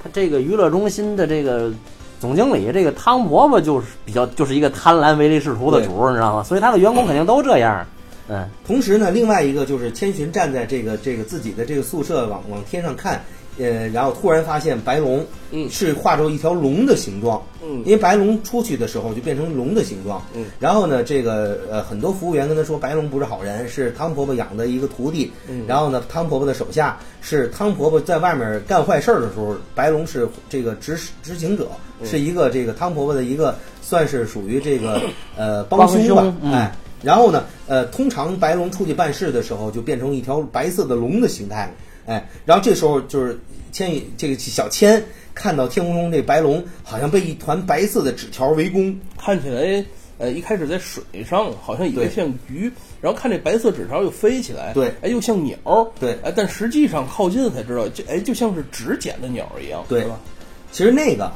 [0.00, 1.72] 他这个娱乐中心的这个
[2.20, 6.42] 总经理，这个汤伯伯就是比较就是一个贪婪唯利是图的主，你知道吗？
[6.42, 7.84] 所以他的员工肯定都这样。
[8.28, 13.24] 嗯，同时呢，另外一个就是千寻站在这个这个自己的这个宿舍往往天上看，
[13.60, 31.68] 呃，然后突然发现白龙，嗯是画着一条龙的形状，嗯因为白龙出去的时候就变成龙的形状，嗯，然后呢，这个呃很多服务员跟他说白龙不是好人，是汤婆婆养的一个徒弟，嗯然后呢，汤婆婆的手下是汤婆婆在外面干坏事儿的时候，白龙是这个执执行者，
[32.00, 35.00] 嗯是一个这个汤婆婆的一个算是属于这个
[35.36, 36.72] 呃帮帮凶吧哎。
[37.02, 41.72] 然后呢，呃，通常白龙出去办事的时候，就变成一条白色的龙的形态，
[42.06, 43.38] 哎，然后这时候就是
[43.72, 49.84] 千羽这个小千看到天空中这白龙好像被一团白色的纸条围攻，看起来，
[50.18, 52.70] 呃，一开始在水上好像以为像鱼，
[53.00, 55.56] 然后看这白色纸条又飞起来，对哎，又像鸟，
[55.98, 60.18] 对哎，但实际上靠近才知道，这哎就像是纸剪的鸟一样，对吧？
[60.72, 61.32] 其实那个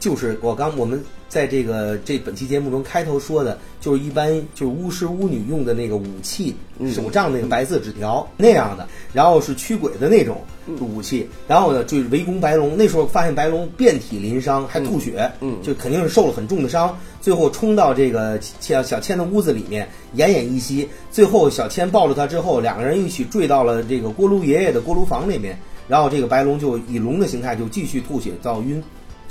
[0.00, 1.02] 就是我刚我们
[1.34, 6.54] 在这个这本期节目中开头说的，就是一般就是巫师巫女用的那个武器，
[6.94, 10.40] 手杖那个白色纸条那样的，然后是驱鬼的那种
[10.78, 12.76] 武器，然后呢就是围攻白龙。
[12.76, 16.96] 那时候发现白龙遍体鳞伤，还吐血，嗯就肯定是受了很重的伤。
[17.20, 20.88] 最后冲到这个小小千的屋子里面，奄奄一息。
[21.10, 25.58] 最后小千抱着他之后，两个人一起坠到了这个锅炉爷爷的锅炉房里面。
[25.88, 28.82] 然后这个白龙就以龙的形态就继续吐血到晕，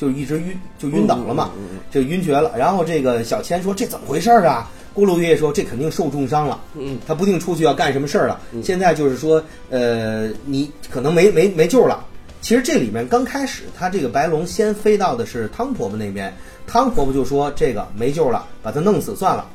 [0.03, 1.51] 就一直晕就晕倒了嘛，
[1.89, 2.51] 就晕厥了。
[2.57, 4.69] 然后这个小千说这怎么回事儿啊？
[4.93, 8.39] 咕噜爷爷说这肯定受重伤了，嗯，他不定出去要干什么事儿了。
[8.61, 12.05] 现在就是说，呃，你可能没没没救了。
[12.41, 16.31] 其实这里面刚开始，他这个白龙先飞到的是汤婆婆那边，
[16.67, 19.47] 汤婆婆就说这个没救了，把他弄死算了。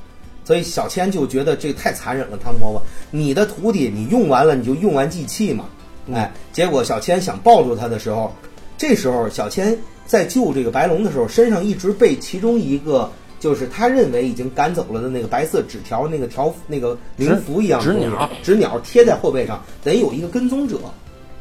[0.45, 5.67] 所以小千就觉得这太残忍了，汤婆婆，你的徒弟你用完了你就用完祭器嘛，
[6.13, 8.35] 哎，结果小千想抱住他的时候，
[8.77, 9.79] 这时候小千
[10.09, 20.81] 在救这个白龙的时候，身上一直被其中一个就是他认为已经赶走了的那个白色纸条那个条那个灵符一样的东西纸鸟纸鸟贴在后背上，等于有一个跟踪者，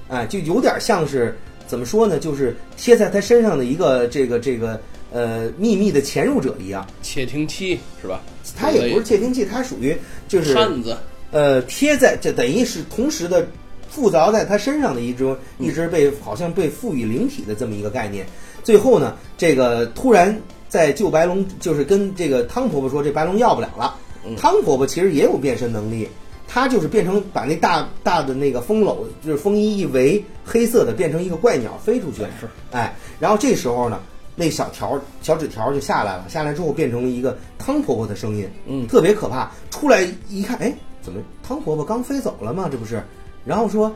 [0.10, 4.80] 哎，就有点像是怎么说呢，就是贴在他身上的一个这个这个
[5.12, 6.86] 呃秘密的潜入者一样。
[7.02, 8.22] 窃听器是吧？
[8.56, 9.98] 它也不是窃听器，它属于
[10.28, 10.96] 就是探子，
[11.32, 13.48] 呃贴在这等于是同时的
[13.90, 18.28] 附着在他身上的一只一只被好像被赋予灵体的这么一个概念。
[18.68, 20.38] 最后呢，这个突然
[20.68, 23.96] 在救白龙，就是跟这个汤婆婆说这白龙要不了了。
[24.36, 26.06] 汤婆婆其实也有变身能力，
[26.50, 32.24] 她就是变成把那大大的那个风篓，就是风衣一围，黑色的变成一个怪鸟飞出去。
[32.42, 34.02] 是，哎，然后这时候呢，
[34.36, 39.50] 那小条小纸条就下来了，下来之后变成了一个汤婆婆的声音，嗯特别可怕。
[39.72, 42.68] 出来一看，哎，怎么汤婆婆刚飞走了吗？
[42.70, 43.02] 这不是？
[43.46, 43.90] 然后说，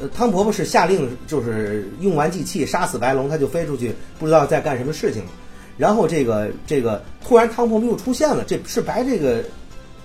[0.00, 5.30] 呃，汤婆婆是下令，就是用完祭器杀死白龙，她就飞出去，不知道在干什么事情了。
[5.76, 9.44] 然后这个这个突然汤婆婆又出现了，这是白这个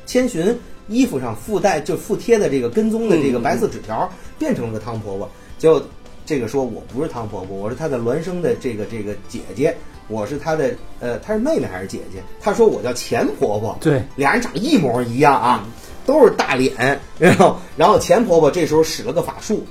[0.06, 0.56] 千寻
[0.88, 5.30] 衣服上附带就附贴的这个跟踪的这个白色纸条，变成了个汤婆婆。
[5.58, 5.84] 结果
[6.26, 9.76] 这个说我不是汤婆婆，我是她的孪生的这个这个姐姐，
[10.08, 12.22] 我是她的呃，她是妹妹还是姐姐？
[12.39, 15.68] 她说我叫钱婆婆，对，俩人长一模一样啊，
[16.06, 16.99] 都是大脸。
[17.18, 19.66] 然后然后钱婆婆这时候使了个法术，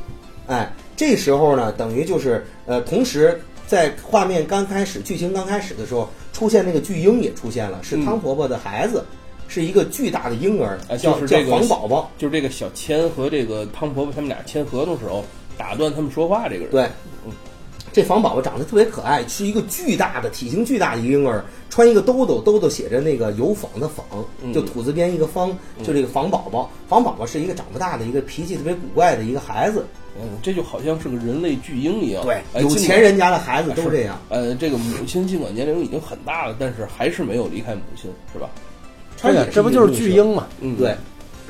[0.47, 9.05] 哎，这时候呢，等于就是呃，同时在画面刚开始剧情刚开始的时候，出现那个巨婴也出现了，是汤婆婆的孩子。
[9.49, 12.11] 是一个巨大的婴儿，哎叫叫就是这个黄宝宝。
[12.17, 15.23] 就是这个小千和这个汤婆婆他们俩签合同时候
[15.59, 16.89] 打断他们说话这个人，对，
[17.93, 24.07] 这房宝宝长得特别可爱，是一个巨大的、体型巨大的婴儿，穿一个兜兜，兜兜写着那个有坊的坊，
[24.53, 26.71] 就土字边一个方，就这个房宝宝。
[26.89, 29.85] 房宝宝是一个长不大的一个脾气特别古怪的一个孩子，
[30.19, 33.01] 嗯，这就好像是个人类巨婴一样，对，哎有钱。
[33.01, 34.19] 人家的孩子都这样。
[34.29, 38.49] 呃，这个母亲尽管年龄已经很大了，但是还是没有离开母亲，是吧？
[39.21, 40.47] 对呀，这不就是巨婴嘛？
[40.61, 40.97] 嗯，对，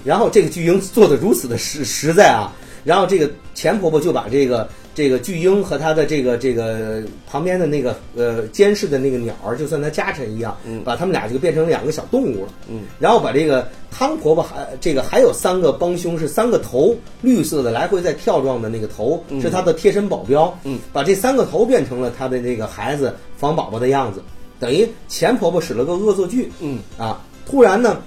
[0.05, 2.53] 然后这个巨婴做的如此的实实在啊，
[2.85, 12.53] 然后这个钱婆婆就把这个这个巨婴和他的这个这个旁边的那个呃监视的那个鸟儿，就算他家臣一样，嗯把他们俩就变成两个小动物了。
[12.69, 20.57] 嗯，然后把这个汤婆婆还这个还有三个帮凶是三个头绿色的来回在跳撞的那个头、是他的贴身保镖。
[20.65, 24.23] 嗯，把这三个头变成了他的那个孩子房宝宝的样子，
[24.61, 26.51] 等于钱婆婆使了个恶作剧。
[26.61, 28.03] 嗯啊，突然呢，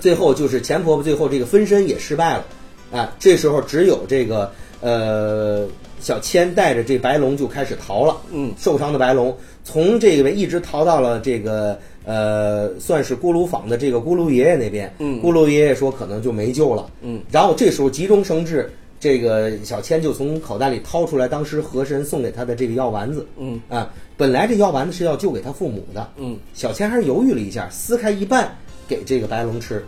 [0.00, 2.44] 最后就是钱婆婆最后这个分身也失败了，
[2.92, 4.50] 啊，这时候只有这个
[4.82, 5.66] 呃
[5.98, 8.52] 小千带着这白龙就开始逃了，嗯。
[8.58, 15.18] 受伤的白龙从这个一直逃到了这个呃算是锅炉坊的这个锅炉爷爷那边，嗯。
[15.22, 18.70] 锅炉爷爷说可能就没救了，嗯，然后这时候急中生智。
[19.00, 23.60] 这个小千就从口袋里掏出来当时和神送给他的这个药丸子，嗯。
[23.68, 26.38] 啊，本来这药丸子是要救给他父母的，嗯。
[26.54, 28.56] 小千还是犹豫了一下，撕开一半
[28.86, 29.84] 给这个白龙吃，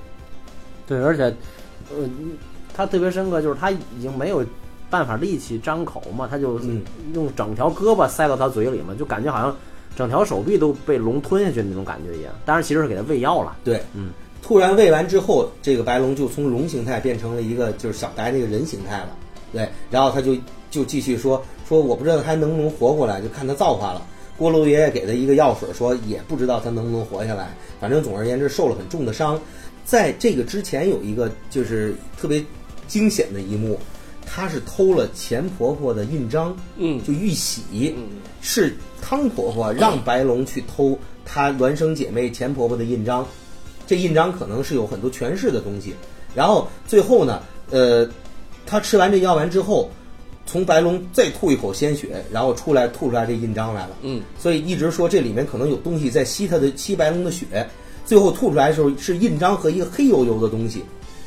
[0.84, 1.22] 对，而且，
[1.96, 2.10] 呃，
[2.74, 4.44] 他特别深刻，就是他已经没有
[4.90, 6.82] 办法力气张口嘛，他就嗯
[7.14, 9.56] 用整条胳膊塞到他嘴里嘛，就感觉好像
[9.96, 12.32] 整条手臂都被龙吞下去那种感觉一样。
[12.44, 13.56] 当然，其实是给他喂药了。
[13.64, 14.10] 对，嗯，
[14.42, 19.16] 突然喂完之后，这个白龙就从龙形态变成了一个就是小白那个人形态了。
[19.52, 20.36] 对，然后他就
[20.70, 24.02] 就继续说说我不知道他还能不能活过来，就看他造化了。
[24.36, 27.54] 锅炉爷爷给他一个药水，说也不知道他能不能活下来。
[27.80, 29.40] 反正总而言之，受了很重的伤。
[29.84, 32.44] 在这个之前有一个就是特别
[32.88, 33.78] 惊险的一幕，
[34.34, 38.04] 他是偷了钱婆婆的印章，嗯就玉玺，嗯
[38.42, 43.24] 是汤婆婆让白龙去偷她孪生姐妹钱婆婆的印章，
[43.86, 45.94] 这印章可能是有很多权势的东西。
[46.34, 48.08] 然后最后呢，呃，
[48.66, 49.88] 她吃完这药丸之后，
[50.46, 53.96] 从白龙再吐一口鲜血，然后出来吐出来这印章来了。
[54.02, 57.70] 嗯，所以一直说这里面可能有东西在吸她的吸白龙的血，
[58.04, 60.82] 最后吐出来的时候是印章和一个黑油油的东西。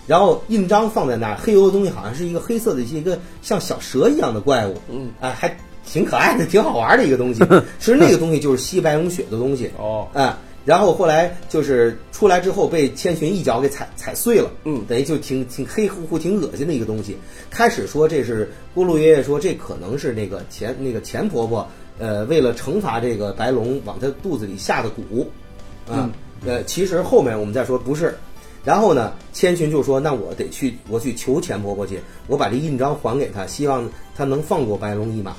[0.07, 7.43] 然后印章放在那儿，黑油的东西好像是一个黑色的一个像小蛇一样的怪物，嗯，哎，还挺可爱的，挺好玩的一个东西。
[7.77, 10.33] 其实那个东西就是吸白龙血的东西，哦，哎，
[10.63, 14.83] 然后后来就是出来之后被千寻一脚给踩踩碎了，嗯。
[14.87, 17.17] 等于就挺挺黑乎乎、挺恶心的一个东西。
[17.49, 21.67] 开始说这是咕噜爷爷说这可能是那个钱那个钱婆婆，
[21.99, 25.25] 呃，为了惩罚这个白龙往他肚子里下的蛊，
[25.91, 26.09] 啊，
[26.45, 28.17] 呃，其实后面我们再说不是。
[28.67, 35.33] 然后呢，千寻就说：“那我得去，我去求钱婆婆去，我把这印章还给她，希望她能放过白龙一马。”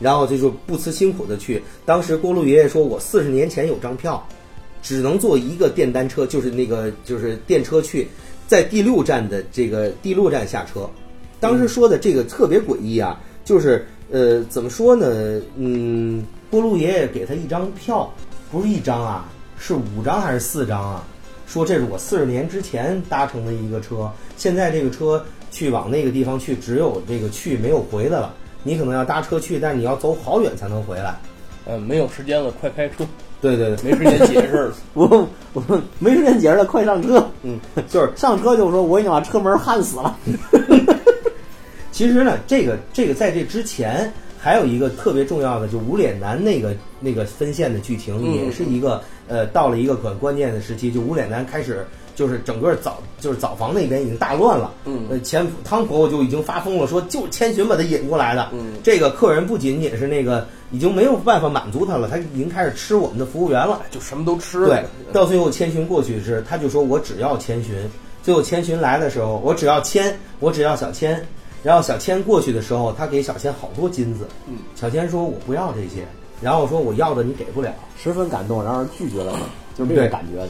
[0.00, 1.62] 然后这就不辞辛苦的去。
[1.84, 4.26] 当时锅炉爷爷说：“我四十年前有张票，
[4.82, 8.08] 只能坐一个电单车，就是那个就是电车去，
[8.48, 10.90] 在第六站的这个第六站下车。”
[11.38, 15.40] 当时说的这个特别诡异啊，就是呃怎么说呢？
[15.54, 18.12] 嗯，锅炉爷爷给他一张票，
[18.50, 21.06] 不是一张啊，是五张还是四张啊？
[21.46, 28.34] 说这是我四十年之前搭乘的一个车，现在这个车去往那个地方去，只有这个去没有回的了。
[28.62, 31.14] 你可能要搭车去，但是你要走好远才能回来。
[31.64, 33.06] 呃，没有时间了，快开车，
[33.40, 34.74] 对对对，没时间解释了。
[34.94, 37.24] 我我没时间解释了，快上车。
[37.42, 40.16] 嗯， 就是上车就说我已经把车门焊死了。
[41.92, 54.72] 其实呢，这个这个在这之前还有一个特别重要的，就无脸男那个那个分线的剧情，嗯也是一个呃到了一个很关键的时期，就无脸男开始就是整个澡就是澡房那边已经大乱了。
[54.84, 58.48] 嗯呃，前汤婆婆就已经发疯了，说就是千寻把他引过来的。
[58.52, 63.82] 嗯这个客人不仅仅是那个已经没有办法满足他了，他已经开始吃我们的服务员了。
[63.90, 64.68] 就什么都吃了。
[64.68, 67.74] 对，到最后千寻过去是，他就说我只要千寻。
[68.22, 71.24] 最后千寻来的时候，我只要千，我只要小千。
[71.62, 74.26] 然后小千过去的时候，他给小千好多金子。
[74.48, 76.06] 嗯，小千说我不要这些，
[76.40, 77.72] 然后说我要的你给不了。
[77.98, 79.38] 十分感动，然后拒绝了他，
[79.76, 80.46] 就是这对个感觉。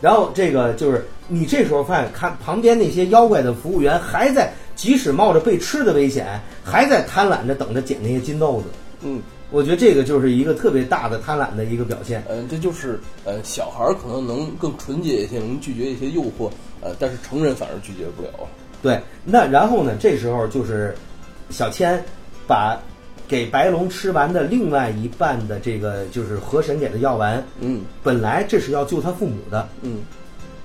[0.00, 8.66] 然后这个就是你这时候发现，看旁边那些妖怪的服务员还在，即使冒着被吃的危险，还在贪婪着等着捡那些金豆子。
[9.02, 12.22] 嗯，我觉得这个就是一个特别大的贪婪的一个表现。
[12.28, 16.50] 嗯，这就是呃，小孩儿可能能更纯洁一些，能拒绝一些诱惑，
[16.82, 18.28] 呃，但是成人反而拒绝不了。
[18.82, 19.96] 对，那然后呢？
[19.98, 20.94] 这时候就是
[21.48, 21.98] 小千
[22.46, 22.78] 把
[23.26, 29.98] 给白龙吃完的另外一半的这个就是河神给的药丸，嗯本来这是要救他父母的，嗯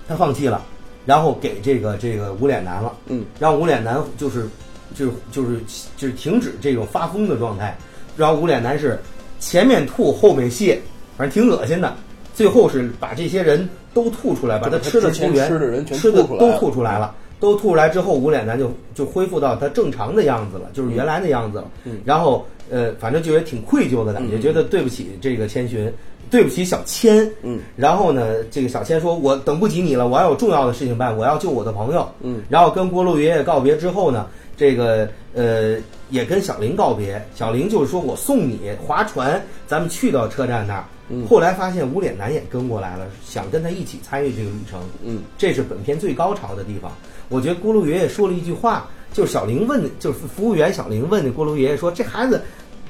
[0.08, 0.64] 他放弃了，
[1.06, 4.48] 然后给这个这个无脸男了，嗯，让无脸男就是
[4.94, 5.60] 就是就是
[5.96, 7.78] 就是停止这种发疯的状态，
[8.18, 9.00] 然后无脸男是
[9.40, 10.78] 前面吐后面泻，
[11.18, 11.96] 反正挺恶心的。
[12.34, 17.16] 最后是把这些人都吐出来，把他吃的之前服务员吃的人全吃的都吐出来了吐出来了。
[17.40, 21.66] 都吐出来之后，无脸男就就恢复到他正常的样子了，就是原来的样子了。
[21.86, 25.92] 嗯然后呃，反正就也挺愧疚的感觉，嗯觉得对不起这个千寻，
[26.30, 27.28] 对不起小千。
[27.42, 34.28] 嗯然后呢，这个小千说：“我等不及你了，我要有重要的事情办，我要救我的朋友。”嗯然后跟锅炉爷爷告别之后呢，
[34.58, 35.78] 这个呃
[36.10, 37.20] 也跟小林告别。
[37.36, 40.84] 小林就是说我送你划船，咱们去到车站那儿。
[41.10, 44.80] 嗯后来发现无脸男也跟过来了，想跟他一起参与这个旅程。
[45.04, 46.92] 嗯这是本片最高潮的地方。
[47.30, 52.42] 我觉得咕噜爷爷说了一句话，就是小玲问，就是服务员小玲问那咕噜爷爷说：“这孩子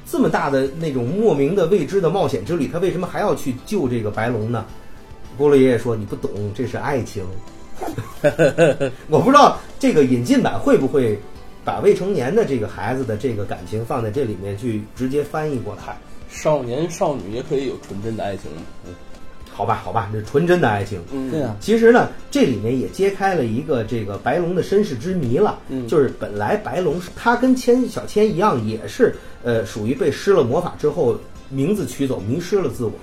[0.09, 4.65] 这么大的那种莫名的未知的冒险之旅，他为什么还要去救这个白龙呢？”
[5.39, 7.23] 咕噜爷爷说：“你不懂，这是爱情。”
[9.07, 11.17] 我不知道这个引进版会不会
[11.63, 15.97] 把未成年的这个孩子的这个感情放在这里面去直接翻译过来。
[16.29, 18.45] 少年少女也可以有纯真的爱情。
[18.85, 18.93] 嗯
[19.51, 21.01] 好吧，好吧，这是纯真的爱情。
[21.11, 25.59] 嗯，对啊，其实呢，这里面也揭开了一个这个白龙的身世之谜了。
[25.67, 29.13] 嗯就是本来白龙是他跟千小千一样，也是
[29.43, 31.19] 呃属于被施了魔法之后
[31.49, 32.93] 名字取走，迷失了自我。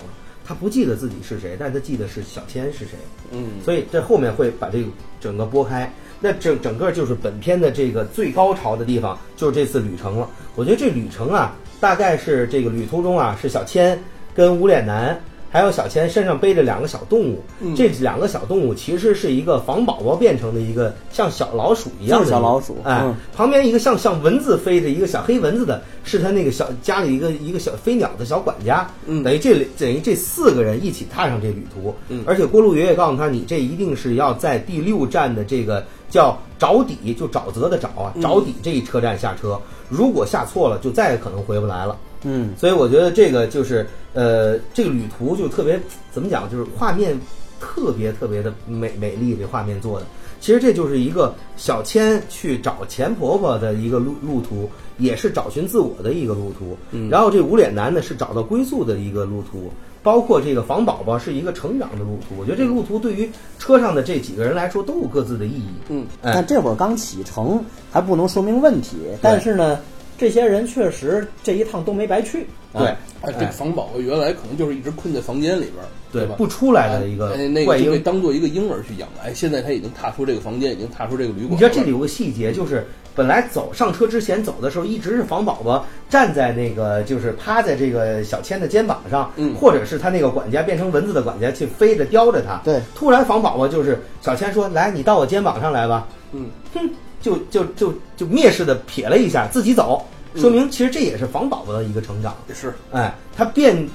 [0.47, 2.93] 他不记得自己是谁，但他记得是小千是谁。
[3.33, 4.89] 嗯，所以这后面会把这个
[5.21, 5.93] 整个拨开。
[6.21, 10.27] 那整整个就是本片的这个最高潮的地方，就是这次旅程了。
[10.55, 13.99] 我觉得这旅程啊，大概是这个旅途中啊，是小千
[14.35, 15.19] 跟无脸男。
[15.49, 17.43] 还有小千身上背着两个小动物，
[17.75, 23.15] 这两个小动物其实是一个房宝宝变成的一个像小老鼠一样的小老鼠哎，嗯。
[23.35, 29.23] 旁边一个像像蚊子飞着一个小黑蚊子的，是他那个小家里一个一个小飞鸟的小管家，嗯。
[29.23, 32.23] 等于这等于这四个人一起踏上这旅途，嗯。
[32.27, 38.23] 而且郭路爷爷告诉他，你这一定是要在第六站的这个叫沼底，就沼泽的沼啊，嗯。
[38.23, 39.59] 沼底这一车站下车，
[39.89, 41.99] 如果下错了，就再也可能回不来了。
[42.23, 45.81] 嗯，所以我觉得这个就是呃，这个旅途就特别
[46.11, 47.19] 怎么讲，就是画面
[47.61, 50.07] 特别特别的美美丽，这画面做的。
[50.41, 54.69] 其实这就是一个小千去找钱婆婆的一个路路途，
[54.99, 56.77] 也是找寻自我的一个路途。
[56.91, 59.71] 嗯然后这无脸男呢是找到归宿的一个路途，
[60.07, 62.37] 包括这个房宝宝是一个成长的路途。
[62.39, 63.29] 我觉得这个路途对于
[63.59, 65.75] 车上的这几个人来说都有各自的意义。
[65.89, 68.99] 嗯，哎但这会儿刚启程，还不能说明问题。
[69.21, 69.81] 但是呢，
[70.17, 72.47] 这些人确实这一趟都没白去。
[72.73, 72.87] 啊对，
[73.23, 75.89] 哎，这个房宝宝原来可能就是一直困在房间里边儿，
[76.29, 76.37] 吧？
[76.37, 77.99] 对不出来的一个哎那个就被。
[77.99, 81.51] 当做一个婴儿去养，哎，现在他已经踏出这个房间，已经踏出这个旅馆了。
[81.51, 82.87] 你知道这里有个细节，就是
[83.17, 92.61] 本来走上车之前走的时候，一直是房宝宝站在那个就是趴在这个小千的肩膀上，嗯或者是他那个管家变成蚊子的管家去飞着叼着他。
[92.63, 96.07] 对，突然房宝宝就是小千说：“来，你到我肩膀上来吧。
[96.33, 96.91] 嗯，”哼，
[97.23, 102.37] 就就就就蔑视的瞥了一下，自己走，嗯说明其实这也是房宝宝的一个成长。
[102.47, 103.89] 也是，哎，他变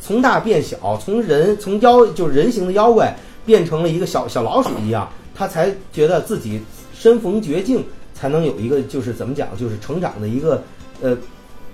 [0.00, 6.62] 从大变小，从人从妖就是人形的妖怪变成了一个小小老鼠一样，他才觉得自己
[6.94, 7.84] 身逢绝境，
[8.18, 10.62] 才能有一个就是怎么讲，就是成长的一个
[11.02, 11.16] 呃，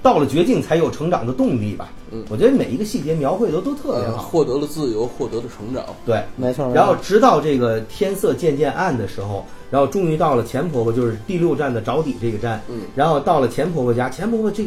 [0.03, 1.90] 到了绝境才有成长的动力吧。
[2.11, 4.22] 嗯我觉得每一个细节描绘的都特别呃，好。
[4.24, 5.84] 获得了自由，获得了成长。
[6.05, 6.70] 对，没错。
[6.74, 12.61] 然后直到这个天色渐渐暗的时候，然后终于到了钱婆婆，就是第六站的着底这个站。
[12.68, 14.66] 嗯然后到了钱婆婆家，钱婆婆这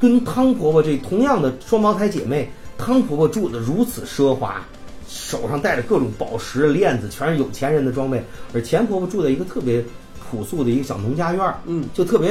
[0.00, 2.48] 跟汤婆婆这同样的双胞胎姐妹，
[2.78, 4.64] 汤婆婆住的如此奢华，
[5.08, 8.22] 手上戴着各种宝石链子，全是有钱人的装备，
[8.54, 9.84] 而钱婆婆住在一个特别
[10.30, 12.30] 朴素的一个小农家院儿，嗯就特别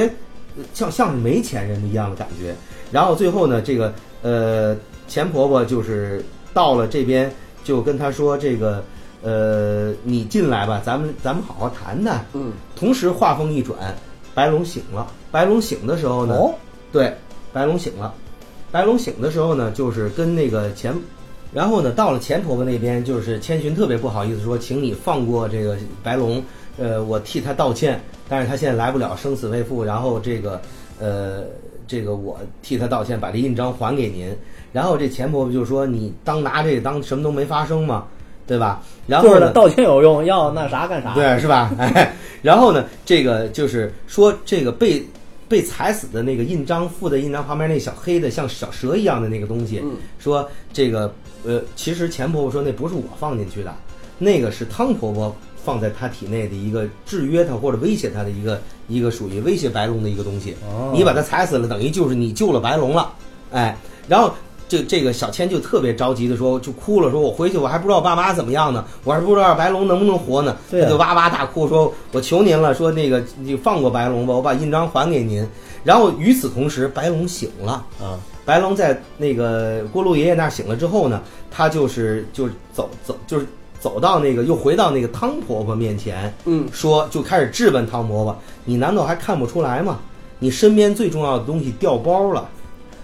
[0.56, 2.54] 呃像像是没钱人一样的感觉。
[2.90, 3.92] 然后最后呢，这个
[4.22, 4.76] 呃
[5.08, 6.24] 钱婆婆就是
[6.54, 7.32] 到了这边，
[7.64, 8.82] 就跟她说这个。
[9.22, 12.24] 呃，你进来吧，咱们咱们好好谈谈。
[12.34, 13.92] 嗯，同时话锋一转，
[14.34, 15.10] 白龙醒了。
[15.32, 16.54] 白龙醒的时候呢，哦，
[16.92, 17.12] 对，
[17.52, 18.14] 白龙醒了。
[18.70, 20.94] 白龙醒的时候呢，就是跟那个钱，
[21.52, 26.40] 然后呢，到了钱婆婆那边，就是千寻特别不好意思说，请你放过这个白龙，
[26.78, 30.60] 呃，我替他道歉，但是他现在来不了，生死未复，然后这个，
[30.98, 31.44] 呃，
[31.86, 34.34] 这个我替他道歉，把这印章还给您。
[34.72, 38.04] 然后这钱婆婆就说，你当拿这个当什么都没发生嘛，
[38.46, 38.82] 对吧？
[39.06, 41.14] 然后呢，就是道歉有用，要那啥干啥。
[41.14, 41.72] 对，是吧？
[41.78, 45.02] 哎，然后呢，这个就是说，这个被
[45.48, 51.10] 被踩死的那个印章附在印章旁边那小黑的像小蛇一样的那个东西，嗯说这个
[51.44, 53.74] 呃，其实钱婆婆说那不是我放进去的，
[54.18, 55.34] 那个是汤婆婆
[55.66, 60.54] 放在他体内的一个制约他或者威胁他的一个一个属于威胁白龙的一个东西。
[60.70, 63.12] 哦你把他踩死了，等于就是你救了白龙了，
[63.50, 64.32] 哎，然后。
[64.68, 70.56] 这这个小千就特别着急的说，就哭了，说我回去我还不知道爸妈怎么样呢，我还不知道白龙能不能活呢。
[70.68, 75.48] 他就哇哇大哭，说我求您了，说那个你放过白龙吧，我把印章还给您。
[75.84, 83.46] 然后与此同时，白龙醒了，啊，白龙在那个锅炉爷爷那儿醒了之后呢，他就是就是走走就是
[83.80, 89.98] 走到那个又回到那个汤婆婆面前，嗯，说就开始质问汤婆婆：“你难道还看不出来吗？
[90.38, 92.48] 你身边最重要的东西掉包了。”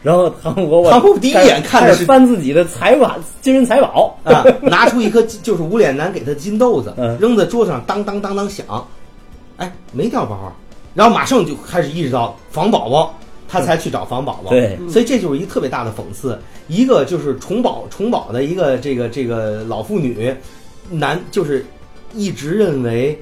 [0.03, 4.19] 然后唐伯伯唐伯伯第一眼看的是翻自己的财宝、金银财宝。
[4.25, 8.85] 啊，拿出一颗就是无脸男给他的金豆子嗯，扔在桌上，当当当当响，
[9.59, 10.53] 哎，没掉包，
[10.93, 13.15] 然后马上就开始意识到防宝宝，
[13.49, 14.51] 他才去找防宝宝。
[14.51, 14.77] 对。
[14.91, 20.35] 所以这就是一个特别大的讽刺，一个就是重宝重宝的一个这个这个老妇女，
[20.93, 21.65] 男就是
[22.15, 23.19] 一直认为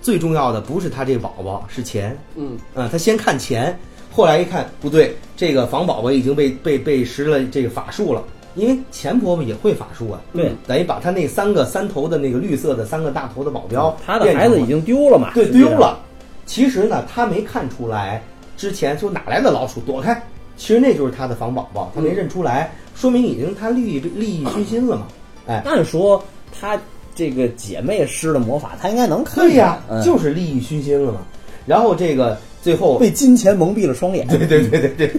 [0.00, 2.16] 最重要的不是他这个宝宝，是钱。
[2.36, 3.76] 嗯，啊，他先看钱，
[4.12, 8.22] 后来一看不对，这个房宝宝已经被被被施了这个法术了，
[8.54, 15.32] 因为钱婆婆也会法术啊，对，等于把他那三个三头的那个绿色的三个大头的保镖，他的孩子已经丢了嘛？
[15.34, 15.50] 对。
[15.50, 15.98] 丢了。
[16.46, 18.22] 其实呢，他没看出来，
[18.56, 20.22] 之前说哪来的老鼠，躲开。
[20.56, 25.06] 其实那就是他的房宝宝，他没认出来，说明已经他利益利益 熏心了嘛。
[25.46, 26.22] 哎，按说
[26.52, 26.78] 他
[27.14, 31.20] 这个姐妹施了魔法，他应该能看对呀、嗯就是利益熏心了嘛。
[31.66, 34.26] 然后这个最后被金钱蒙蔽了双眼。
[34.26, 35.14] 对对对对对，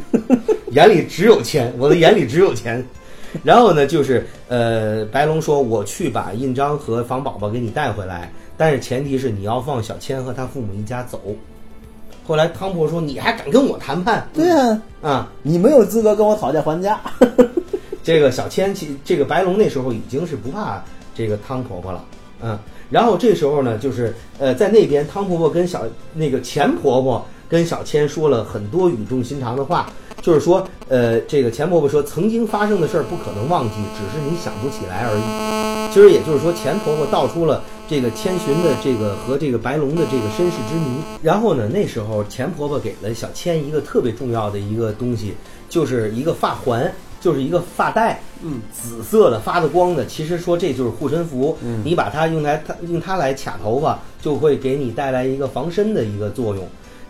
[0.71, 2.83] 眼里只有钱， 我的眼里只有钱。
[3.43, 11.19] 然后呢，就是呃，白龙说我去把印章和房宝宝给你带回来，但是前提是你要放小千和他父母一家走。
[12.27, 16.99] 后来汤婆说：“你还敢跟我谈判？”对啊、啊，你没有资格跟我讨价还价。
[18.01, 20.83] 这个小千其这个白龙那时候已经是不怕
[21.15, 22.03] 这个汤婆婆了，
[22.41, 22.59] 嗯，
[22.91, 29.89] 然后这时候呢，就是呃，在那边汤婆婆跟小那个钱婆婆跟小千说了很多语重心长的话，
[30.21, 35.93] 就是说，呃，这个钱婆婆说曾经发生的事儿不可能忘记，只是你想不起来而已。
[35.93, 40.97] 其实也就是说，钱婆婆道出了这个千寻的这个和这个白龙的这个身世之谜。
[41.21, 45.35] 然后呢，那时候钱婆婆给了小千一个特别重要的一个东西，
[45.69, 46.91] 就是一个发环，
[47.25, 50.05] 就是一个发带，嗯，紫色的发的光的。
[50.05, 56.63] 其实说这就是护身符，嗯，你把它用来它用它来卡头发，就会给你带来一个防身的一个作用。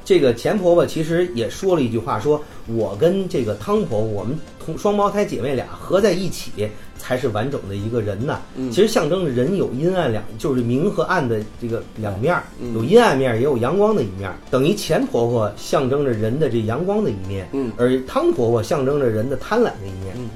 [0.06, 8.42] 这个钱婆婆其实也说了一句话，说我跟这个汤婆婆，我们同双胞胎姐妹俩合在一起才是完整的一个人呐。
[8.56, 12.36] 嗯其实象征着人有阴暗两，就是明和暗的这个两面
[12.74, 14.32] 有阴暗面，也有阳光的一面。
[14.50, 20.16] 等于钱婆婆象征着人的这阳光的一面，嗯而汤婆婆象征着人的贪婪的一面。
[20.18, 20.30] 嗯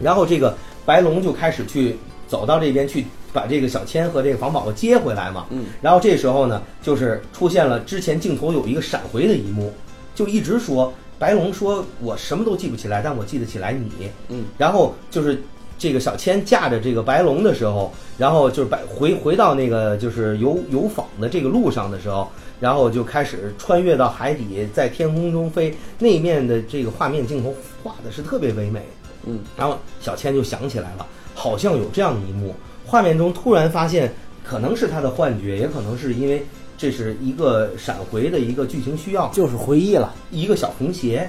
[0.00, 1.96] 然后这个白龙就开始去
[2.28, 5.46] 走到这边去，把这个小千和这个房宝宝接回来嘛。
[5.50, 9.72] 嗯，然后这时候呢，就是出现了之前镜头有一个闪回的一幕，
[10.14, 13.90] 就一直说白龙说我什么都记不起来，但我记得起来你。
[14.28, 15.42] 嗯，然后就是
[15.78, 28.82] 这个小千驾着这个白龙的时候，然后就是白回回到那个就是游游访的这个路上的时候，然后就开始穿越到海底，在天空中飞，那面的这个画面镜头画的是特别唯美。
[29.24, 32.54] 嗯，然后小千就想起来了，好像有这样一幕，
[32.84, 34.12] 画面中突然发现，
[34.44, 36.44] 可能是他的幻觉，也可能是因为
[36.78, 40.14] 这是一个闪回的一个剧情需要，就是回忆了。
[40.30, 41.28] 一个小红鞋，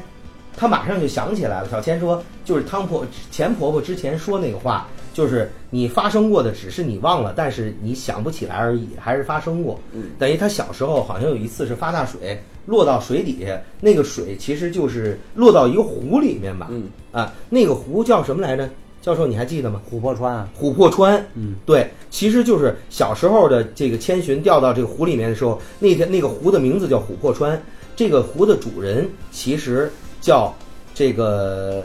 [0.55, 1.69] 他马上就想起来了。
[1.69, 9.79] 小千说，就是汤婆钱婆婆之前说那个话，就是你发生过的只是你忘了，但是你想不起来而已，还是发生过。
[9.93, 16.67] 嗯，等于他小时候好像有一次是发大水，落到水底下，那个水其实就是落到一个湖里面吧。
[16.71, 18.69] 嗯啊，那个湖叫什么来着？
[19.01, 19.81] 教授你还记得吗？
[19.89, 27.59] 琥珀川啊，琥珀川，嗯，对，其实就是小时候的这个千寻掉到这个湖里面的时候，那个那个湖的名字叫琥珀川，
[27.95, 29.89] 这个湖的主人其实
[30.21, 30.53] 叫
[30.93, 31.83] 这个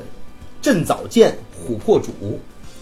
[0.60, 2.12] 镇早见琥珀主，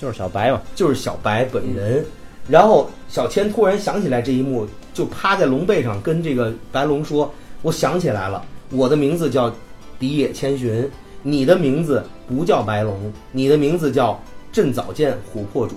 [0.00, 0.60] 就是小白嘛。
[0.74, 2.04] 就是小白本人。
[2.48, 7.32] 然后小千突然想起来这一幕，就趴在龙背上跟这个白龙说
[7.62, 9.48] ：“我想起来了，我的名字叫
[10.00, 10.90] 荻野千寻，
[11.22, 15.76] 你的名字不叫白龙，你的名字叫镇早见琥珀主。”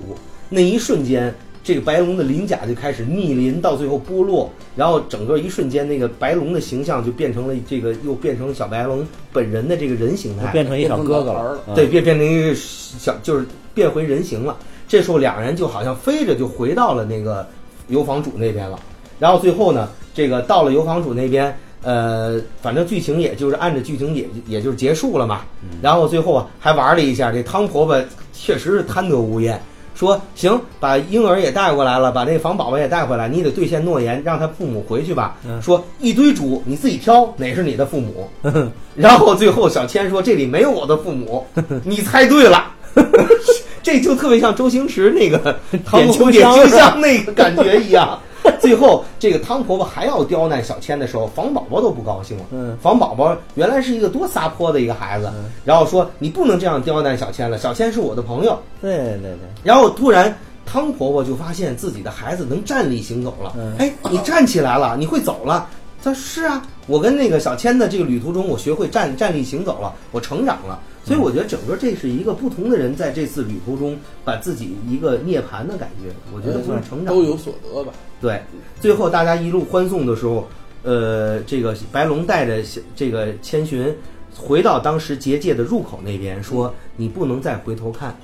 [0.50, 1.34] 那一瞬间，
[1.66, 9.04] 这个白龙的鳞甲就开始逆鳞，到最后剥落，然后整个一瞬间，那个白龙的形象就变成了这个，又变成小白龙
[9.34, 11.60] 本人的这个人形态，就变成一小哥哥了了。
[11.74, 13.44] 对，变变成一个小，就是
[13.74, 14.56] 变回人形了。
[14.88, 17.48] 这时候两人就好像飞着就回到了那个
[17.88, 18.80] 游房主那边了。
[19.18, 25.42] 然后最后呢，这个到了游房主那边，呃，反正剧情也就是按着剧情也也就是结束了嘛。
[25.82, 28.00] 然后最后啊还玩了一下，这汤婆婆
[28.34, 29.60] 确实是贪得无厌。
[29.96, 35.38] 说行，把婴儿也带过来了，把那个房宝宝也带回来，你得兑现诺言，让他父母回去吧。
[35.62, 38.30] 说一堆猪，你自己挑哪是你的父母。
[38.94, 41.46] 然后最后小千说这里没有我的父母，
[41.84, 42.72] 你猜对了。
[43.82, 48.20] 这就特别像周星驰那个 唐伯虎点秋香那个感觉一样。
[48.62, 52.44] 最后，这个汤婆婆还要刁难小千的时候，房宝宝都不高兴了。
[52.52, 55.32] 嗯房宝宝原来是一个多撒泼的一个孩子，
[55.64, 58.58] 然后说你不能这样刁难小千了，小千是我的朋友。
[58.82, 60.36] 对对对，然后突然，
[60.66, 63.54] 汤婆婆就发现自己的孩子能站立行走了。
[63.58, 65.68] 嗯哎，你站起来了，你会走了。
[66.04, 70.80] 他说是啊，我跟那个小千的这个旅途中，我学会站站立行走了，我成长了。
[71.06, 77.14] 所以我觉得整个这是一个不同的人在这次旅途中把自己一个涅槃的感觉，我觉得算是成长。
[77.14, 77.94] 都有所得吧。
[78.20, 78.42] 对，
[78.82, 80.48] 最后大家一路欢送的时候，
[80.82, 82.64] 呃，这个白龙带着
[82.96, 83.96] 这个千寻
[84.36, 88.18] 回到当时结界的入口那边，说：“你不能再回头看，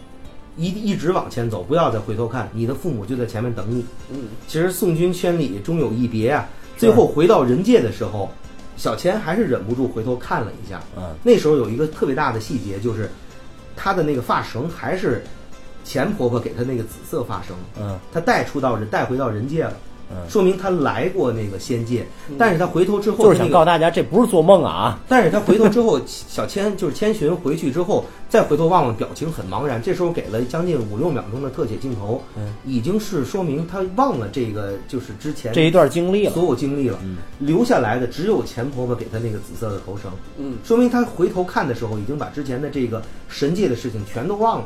[0.58, 6.50] 一一直往前走，不要再回头看，你的父母就在前面等你。”嗯，其实送君千里，终有一别啊。
[6.78, 8.32] 最后回到人界的时候，
[8.82, 10.82] 小钱还是忍不住回头看了一下。
[10.98, 13.08] 嗯，那时候有一个特别大的细节，就是
[13.76, 15.24] 她的那个发绳还是
[15.84, 17.56] 钱婆婆给她那个紫色发绳。
[17.80, 19.91] 嗯他带出到人带回到人界了，嗯，
[20.30, 22.06] 说明他来过那个仙界，
[22.38, 25.00] 但是他回头之后，就是想告诉大家，这不是做梦啊。
[25.08, 29.82] 但是他回头之后，小千就是千寻回去之后，再回头望望，表情很茫然。
[29.82, 37.18] 这时候给了将近五六秒钟的特写镜头，嗯，已经是说明他忘了这个就是之前这一段经历了，所有经历了，嗯。
[37.40, 44.66] 留下来的只有钱婆婆给他那个紫色的头绳，嗯，说明他回头看的时候，已经把之前的这个神界的事情全都忘了。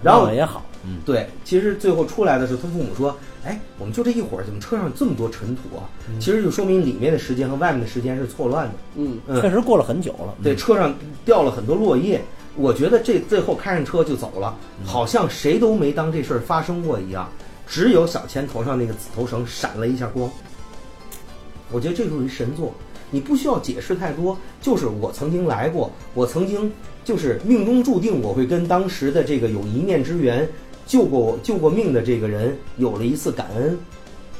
[0.00, 5.88] 然后也好，嗯，对，其实最后出来的时候，他父母说：“哎，我们就这一会儿，怎么车上这么多尘土啊？”
[6.20, 8.74] 其实就说明里面的时间和外面的时间是错乱的。
[8.96, 10.34] 嗯，嗯确实过了很久了。
[10.42, 10.94] 对，车上
[11.24, 12.20] 掉了很多落叶。
[12.56, 17.30] 我觉得这最后开上车就走了，好像谁都没当这事儿发生过一样，
[17.68, 20.28] 只有小千头上那个紫头绳闪了一下光。
[21.70, 22.74] 我觉得这属于神作，
[23.10, 26.72] 你不需要解释太多，就是我曾经来过，我曾经
[27.04, 30.48] 就是命中注定我会跟当时的这个有一面之缘、
[30.88, 33.78] 救过我救过命的这个人有了一次感恩，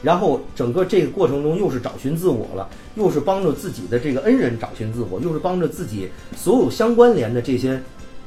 [0.03, 7.81] 然后整个这个过程中又是找寻自我了，又是帮助自己的这个恩人找寻自我，又是帮着自己所有相关联的这些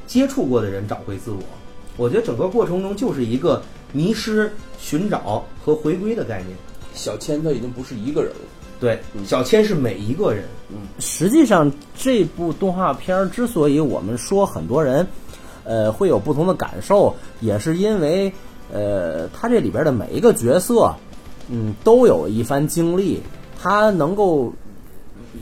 [0.06, 1.38] 接触过的人找回自我。
[1.96, 3.60] 我觉得整个过程中就是一个
[3.92, 6.56] 迷失、寻找和回归的概念。
[6.94, 8.40] 小千他已经不是一个人了。
[8.78, 15.06] 对，小千是每一个人，嗯实际上，这部动画片儿之所以我们说很多人，
[15.64, 18.32] 呃，会有不同的感受，也是因为，
[18.72, 20.94] 呃，他这里边的每一个角色，
[21.48, 23.20] 嗯，都有一番经历，
[23.60, 24.52] 他能够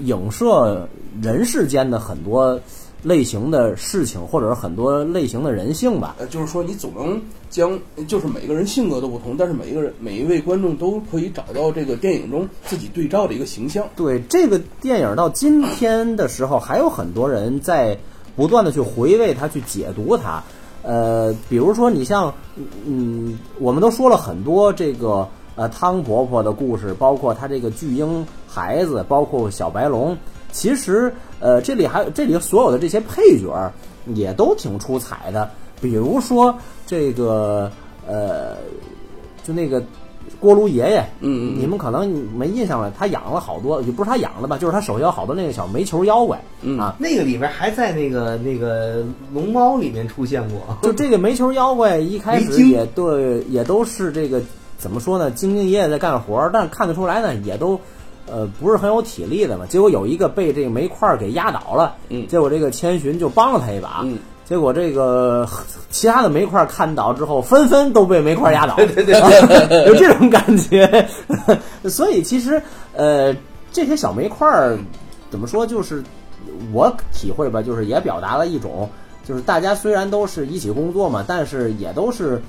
[0.05, 0.89] 影射
[1.23, 2.61] 人世间的很多
[3.03, 6.17] 类型的事情，或者是很多类型的人性吧。
[6.19, 13.89] 呃，就是说你总能将，就是每个人性格都不同，但是每一个人每一位观众都可以找到这个电影中自己对照的一个形象。
[13.97, 17.99] 对这个电影到今天的时候，还有很多人在
[18.37, 20.43] 不断的去回味它、去解读它。
[20.83, 22.33] 呃，比如说你像，
[22.87, 30.17] 嗯，我们都说了很多这个呃汤婆婆的故事，包括她这个巨婴孩子，包括小白龙。
[30.53, 33.73] 其实，呃，这里还有这里所有的这些配角儿
[34.15, 35.49] 也都挺出彩的。
[35.81, 36.55] 比如说
[36.87, 37.71] 这个
[38.07, 38.57] 呃，
[39.45, 39.83] 就那个
[40.41, 46.97] 锅炉爷爷，嗯嗯嗯你们可能没印象了，他养了好多，也不是他养的吧，就是他手下有好多那个小煤球妖怪、嗯啊。
[46.99, 50.61] 那个里边还在那个那个龙猫里面出现过。
[50.83, 54.41] 就这个煤球妖怪一开始也对，也都是这个
[54.79, 57.79] 怎么说呢，兢兢业业在干活，但是看得出来呢，也都
[58.27, 59.67] 呃不是很有体力的嘛。
[59.69, 64.19] 结果有一个被这个煤块给压倒了，嗯结果这个千寻就帮了他一把，嗯
[64.51, 65.49] 结果这个
[65.91, 71.09] 其他的煤块看倒之后，纷纷都被煤块压倒，对对对， 有这种感觉。
[71.85, 72.61] 所以其实
[72.93, 73.33] 呃，
[73.71, 74.77] 这些小煤块儿
[75.31, 76.03] 怎么说，就是
[76.73, 78.91] 我体会吧，就是也表达了一种，
[79.25, 82.43] 就是大家虽然都是一起工作嘛，但是也都是。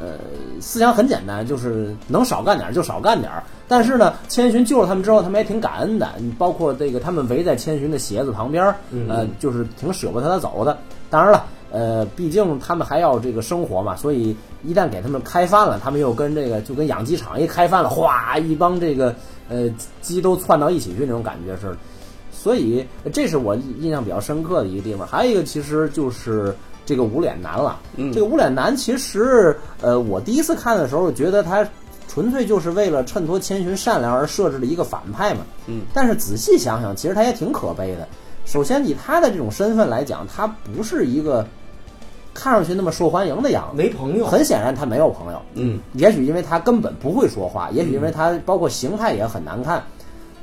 [0.00, 0.12] 呃，
[0.60, 3.42] 思想很简单，就是能少干点儿就少干点儿。
[3.66, 6.08] 但是呢，千寻救了他们之后，他们也挺感恩的。
[6.38, 8.76] 包括这个，他们围在千寻的鞋子旁边儿，
[9.08, 10.78] 呃，就是挺舍不得他走的。
[11.10, 19.14] 当然了，呃，毕竟他们还要这个生活嘛，所以一旦给他们开饭了，他们又跟这个就跟养鸡场一开饭了，哗，一帮这个
[19.48, 19.68] 呃
[20.00, 21.76] 鸡都窜到一起去那种感觉似的。
[22.30, 25.06] 所以这是我印象比较深刻的一个地方。
[25.06, 26.54] 还有一个其实就是
[26.86, 27.80] 这个无脸男了。
[27.96, 31.66] 嗯这个无脸男其实呃，我第一次看的时候觉得他
[32.06, 35.40] 纯粹就是为了衬托千寻善良而设置的一个反派嘛。
[35.66, 38.06] 嗯，但是仔细想想，其实他也挺可悲的。
[38.48, 41.46] 首先以他的这种身份来讲，他不是一个
[42.32, 43.76] 看上去那么受欢迎的样子。
[43.76, 49.84] 没朋友，很显然他没有朋友，嗯，也许因为他根本不会说话，也许因为他包括形态也很难看，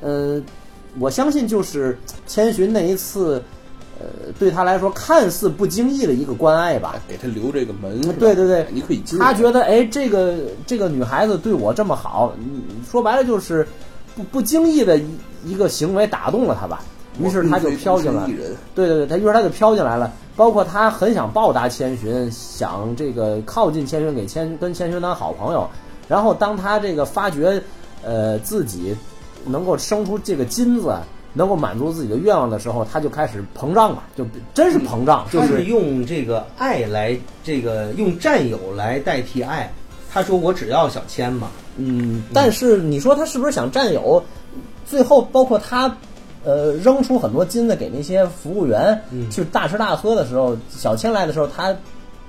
[0.02, 0.40] 呃，
[1.00, 3.42] 我相信就是千寻那一次，
[4.00, 4.06] 呃，
[4.38, 8.00] 对他来说看似不经意的一个关爱吧，给他留这个门。
[8.20, 9.18] 对对对你可以进。
[9.18, 10.36] 他觉得哎，这个
[10.68, 13.68] 这个女孩子对我这么好，嗯说白了就是
[14.16, 15.08] 不不经意的一
[15.44, 16.84] 一个行为打动了他吧，
[17.20, 18.26] 于是他就飘进来
[18.74, 20.12] 对对对，他于是他就飘进来了。
[20.36, 25.70] 包括他很想报答千寻，想这个靠近千寻，给千跟千寻当好朋友。
[26.08, 27.62] 然后当他这个发觉，
[28.04, 28.96] 呃，自己
[29.46, 30.94] 能够生出这个金子，
[31.34, 39.72] 能够满足自己的愿望的时候，他就开始膨胀了，就真是膨胀，就是用这个爱来这个用占有来代替爱。
[40.12, 44.24] 他说我只要小千嘛，嗯，但是你说他是不是想占有？
[44.86, 45.98] 最后包括他，
[46.46, 49.02] 呃，扔出很多金子给那些服务员、
[49.32, 51.76] 去大吃大喝的时候，小千来的时候，他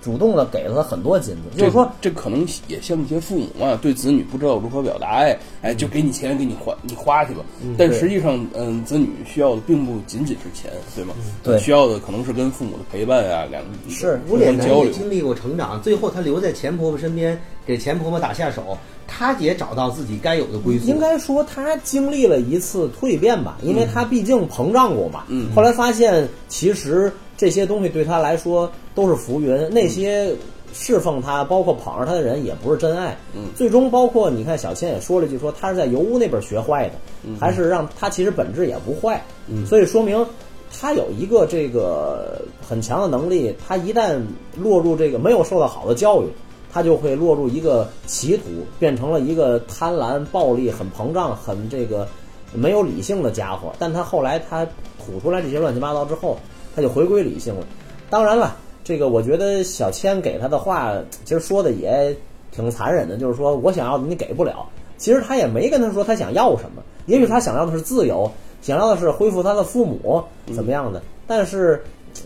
[0.07, 7.41] 主动的给了他很多金子，就是说，这可能也像一些父母啊，对子女不知道如何表达爱，哎，就给你钱，给你花，你花去吧。
[7.77, 11.12] 但实际上，嗯，子女需要的并不仅仅是钱，对吗？
[11.43, 14.85] 对需要的可能是跟父母的陪伴啊，两个是无脸男交流。
[14.85, 18.78] 也经历过成长，最后他留在钱婆婆身边，给钱婆婆打下手，
[19.09, 20.87] 他也找到自己该有的归宿。
[20.87, 25.24] 应该说他经历了一次蜕变吧，因为他毕竟膨胀过嘛。
[25.27, 30.34] 嗯后来发现其实这些东西对他来说都是浮云，那些
[30.72, 33.16] 侍奉他，包括捧着他的人也不是真爱。
[33.34, 36.94] 嗯最终包括你看小千也说了一句说他是在油屋那边学坏的，
[37.40, 39.22] 还是让他其实本质也不坏。
[39.66, 40.26] 所以说明
[40.72, 44.20] 他有一个这个很强的能力，他一旦
[44.56, 46.26] 落入这个没有受到好的教育。
[46.68, 48.42] 他就会落入一个歧途，
[48.78, 52.06] 变成了一个贪婪、暴力、很膨胀、很这个
[52.52, 53.72] 没有理性的家伙。
[53.78, 54.66] 但他后来他
[54.98, 56.36] 吐出来这些乱七八糟之后，
[56.77, 57.66] 他就回归理性了。
[58.11, 58.55] 当然了，
[58.85, 60.93] 这个我觉得小千给他的话，
[61.24, 62.15] 其实说的也
[62.53, 64.66] 挺残忍的，就是说我想要的你给不了。
[64.98, 68.31] 其实他也没跟他说他想要什么，也许他想要的是自由，
[68.61, 70.23] 想要的是恢复他的父母
[70.55, 71.03] 怎么样的。
[71.27, 71.82] 但是、
[72.15, 72.20] 呃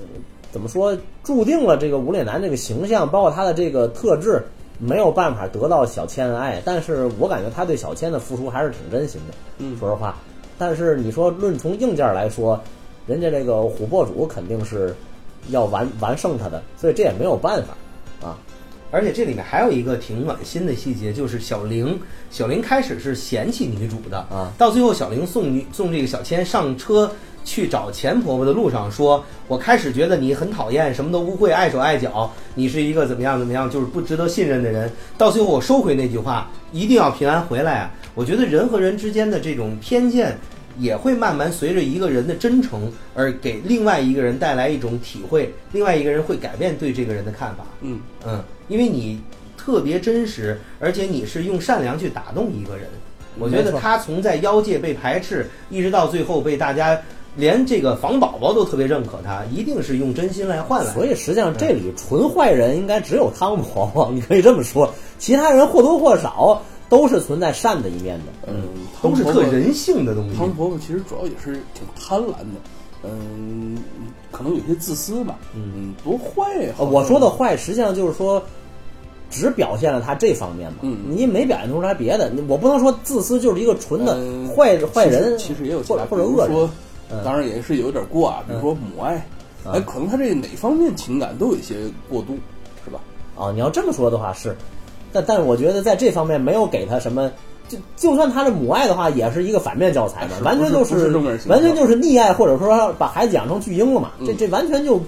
[0.52, 4.42] 怎么说，注定了这个无脸男这个形象，包括他的这个特质，
[4.80, 6.60] 没有办法得到小千的爱。
[6.64, 10.16] 但是我感觉他对小千的付出还是挺真心的，嗯说实话。
[10.58, 12.60] 但是你说论从硬件来说，
[13.10, 14.94] 人家这个琥珀主肯定是
[15.48, 17.74] 要完完胜他的，所以这也没有办法
[18.24, 18.38] 啊。
[18.92, 21.98] 而且这里面还有一个挺暖心的细节，就是小玲，
[22.30, 27.10] 小玲开始是嫌弃女主的啊，到最后小玲送女送这个小千上车
[27.44, 34.88] 去找钱婆婆的路上说，我开始觉得你很讨厌，什么都不会，碍手碍脚，你是一个怎么样怎么样，就是不值得信任的人。
[35.18, 37.90] 到最后我收回那句话，一定要平安回来啊！
[38.14, 40.38] 我觉得人和人之间的这种偏见。
[40.78, 47.64] 也会慢慢随着一个人的真诚而给另外一个人带来一种体会，另外一个人会改变对这个人的看法。
[47.80, 49.20] 嗯，嗯，因为你
[49.56, 52.86] 特别真实，而且你是用善良去打动一个人。
[53.38, 57.00] 我觉得他从在妖界被排斥，一直到最后被大家
[57.36, 60.92] 连这个房宝宝都特别认可他，一定是用真心来换来的。
[60.92, 66.60] 所以实际上这里纯坏人应该只有汤婆婆，你可以这么说，其他人或多或少
[66.90, 68.24] 都是存在善的一面的。
[68.48, 68.64] 嗯，
[69.00, 70.36] 都是特人性的东西。
[70.36, 72.60] 汤婆婆其实主要也是挺贪婪的，
[73.04, 73.78] 嗯，
[74.30, 78.42] 可能有些自私吧，嗯，多坏呀、呃我说的坏，实际上就是说，
[79.30, 82.30] 只表现了他这方面嘛，嗯你没表现出来别的。
[82.46, 86.54] 我不能说自私就是一个纯的嗯坏、坏人，其实其实也有或者或者说恶人。
[86.66, 86.70] 嗯
[87.24, 89.16] 当然也是有点过啊，比如说母爱，
[89.66, 91.74] 嗯哎，可能他这哪方面情感都有一些
[92.08, 92.38] 过度，
[92.84, 93.00] 是吧？
[93.36, 94.56] 啊，你要这么说的话是，
[95.12, 97.30] 但但是我觉得在这方面没有给他什么，
[97.68, 101.10] 就就算他是母爱的话，也是一个反面教材嘛，完全就不是
[101.48, 104.98] 完全就是溺爱，或者说把孩子养成巨婴了嘛，这嗯这完全就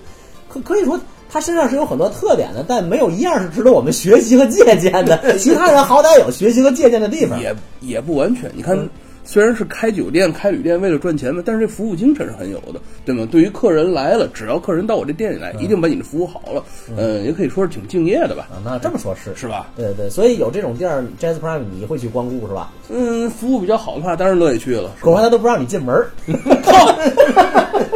[0.48, 1.00] 可可以说。
[1.34, 5.18] 他身上是有很多特点的，但没有一样是值得我们学习和借鉴的。
[5.40, 7.40] 其他人好歹有学习和借鉴的地方。
[7.40, 8.52] 也也不完全。
[8.54, 8.86] 你看，嗯
[9.24, 13.26] 虽然是开酒店、开旅店为了赚钱嘛，但是这服务精神是很有的，对吗？
[13.30, 16.62] 对于客人来了，只要客人到我这店里来，一定把你的服务好了，
[16.96, 19.70] 嗯，也可以说是挺敬业的吧，啊，那这么说是是吧？
[19.76, 22.72] 对对对，所以有这种店儿，Jazz Prime 你会去光顾是吧？
[22.90, 24.90] 嗯，服务比较好的话，当然乐意去了。
[25.00, 26.10] 恐怕他都不让你进门儿。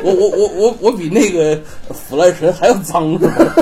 [0.03, 1.59] 我我我我我比那个
[1.93, 3.55] 腐烂神还要脏是吧？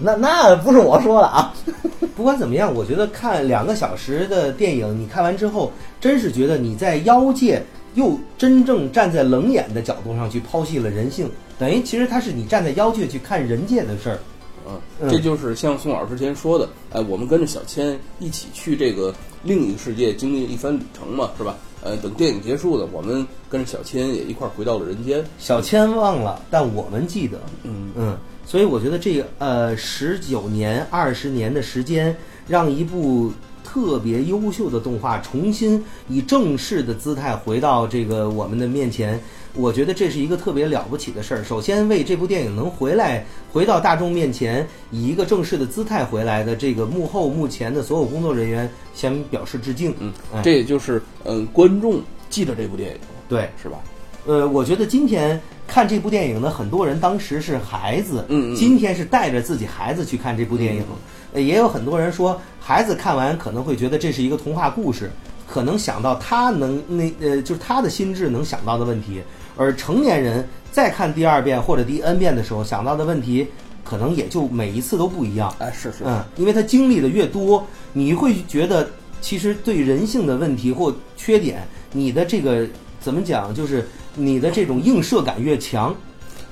[0.00, 1.54] 那那不是我说的啊，
[2.16, 5.70] 不管怎么样，我觉得看两个小时的电影，你看完之后，
[6.00, 7.62] 真是觉得你在妖界
[7.94, 14.18] 又真正站在冷眼的角度上去剖析了人性，等于其实它是你站在妖界去看人界的事儿。
[14.66, 21.56] 嗯，嗯这就是像宋老师之前说的，哎，我们跟着小千一起去这个另一个世界经历一番旅程嘛，是吧？
[21.82, 25.24] 呃，等电影结束了，我们跟着小千也一块儿回到了人间。
[25.38, 27.38] 小千忘了，但我们记得。
[27.62, 28.18] 嗯嗯，
[28.50, 32.16] 所以我觉得这个呃十九年、二十年的时间，
[32.48, 33.30] 让一部
[33.62, 39.20] 特别优秀的动画重新以正式的姿态回到这个我们的面前，
[39.54, 41.44] 我觉得这是一个特别了不起的事儿。
[41.44, 49.94] 首先为这部电影能回来回到大众面前，以一个正式的姿态回来的这个幕后幕前的所有工作人员，先表示致敬。
[50.00, 52.96] 嗯哎，这也就是嗯、观众记得这部电影，
[53.28, 53.48] 对。
[53.62, 53.78] 是吧？
[54.26, 55.40] 呃，我觉得今天
[55.70, 58.56] 看这部电影的很多人当时是孩子，嗯嗯。
[58.56, 60.82] 今天是带着自己孩子去看这部电影，
[61.32, 65.08] 呃也有很多人说孩子看完可能会觉得这是一个童话故事，
[65.46, 69.22] 可能想到他能那呃就是他的心智能想到的问题，
[69.56, 73.46] 而成年人再看第二遍或者第 n 遍的时候想到的问题，
[73.84, 75.54] 可能也就每一次都不一样。
[75.60, 78.90] 哎，是是，嗯，因为他经历的越多，你会觉得
[79.20, 82.66] 其实对人性的问题或缺点，你的这个
[83.00, 85.94] 怎么讲，就是你的这种映射感越强。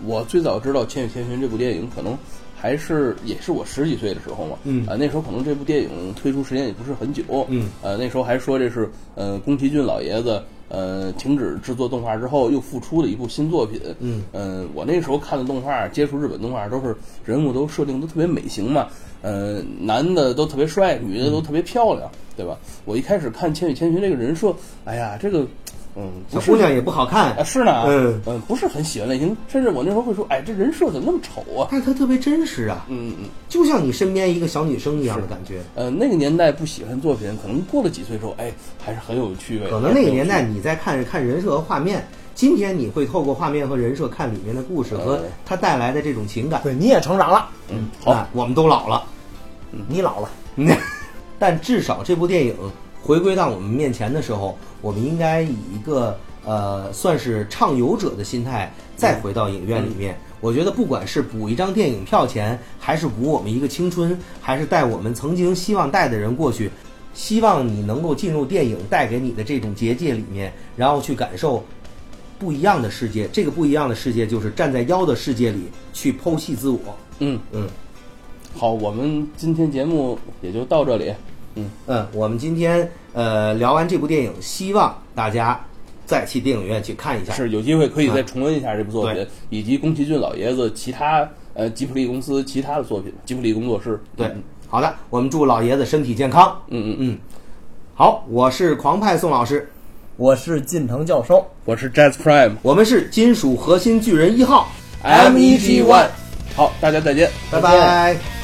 [0.06, 2.16] 我最早知道《千与千寻》这部电影，可能
[2.56, 4.56] 还是也是我十几岁的时候嘛。
[4.64, 7.22] 嗯啊、那时候可能这部电影推出时间也不是很久。
[7.48, 13.80] 嗯，呃，那时候还说这是呃宫崎骏老爷子呃停止制作动画之后又复出的一部新作品。
[13.98, 16.94] 嗯，呃，我那时候看的动画，接触日本动画都是
[17.24, 18.86] 人物都设定都特别美型嘛。
[19.20, 22.56] 呃，男的都特别帅，女的都特别漂亮，对吧？
[22.84, 24.54] 我一开始看《千与千寻》这个人设，
[24.84, 25.44] 哎呀，这个，
[25.98, 31.66] 嗯，小姑娘也不好看啊，，是呢，嗯嗯，不是很喜欢类型，甚至我那时候会说，哎，这人设怎么那么丑啊？
[31.72, 35.60] 但是她特别真实啊，嗯嗯，就像你身边一个小女生一样的感觉。
[35.74, 39.68] 呃，那个年代不喜欢作品，可能过了几岁之后，哎，还是很有趣味。
[39.68, 46.62] 可能那个年代你在看看人设和画面，今天你会透过画面和人设看里面的故事和嗯它带来的这种情感。
[46.62, 49.02] 对，你也成长了，嗯好，啊，我们都老了。
[49.72, 50.30] 嗯你老了，
[51.38, 52.54] 但至少这部电影
[53.02, 60.18] 回归到我们面前的时候，我们应该以一个呃算是畅游者的心态再回到影院里面。
[60.40, 66.70] 我觉得不管是补一张电影票钱，还是补我们一个青春，还是带我们曾经希望带的人过去，
[67.12, 71.64] 希望你能够进入电影带给你的这种结界里面，然后去感受
[72.38, 73.28] 不一样的世界。
[73.32, 76.78] 这个不一样的世界就是站在妖的世界里去剖析自我。
[77.18, 77.68] 嗯嗯
[78.54, 81.12] 好，我们今天节目也就到这里。
[81.86, 85.60] 嗯，我们今天呃聊完这部电影，希望大家
[86.06, 87.32] 再去电影院去看一下。
[87.32, 88.22] 是有机会可以再啊。
[88.22, 89.28] 重温一下这部作品，对。
[89.50, 94.00] 以及宫崎骏老爷子其他呃吉卜力公司其他的作品，吉卜力工作室。
[94.16, 96.56] 对嗯，好的，我们祝老爷子身体健康。
[96.68, 97.18] 嗯嗯，嗯，
[97.94, 99.68] 好，我是狂派宋老师，
[100.16, 101.46] 我是近藤教授。
[101.64, 104.68] 我是 Jazz Prime 我们是金属核心巨人一号
[105.02, 106.08] ，M E G One，
[106.56, 107.30] 好，大家再见。
[107.50, 108.37] 拜拜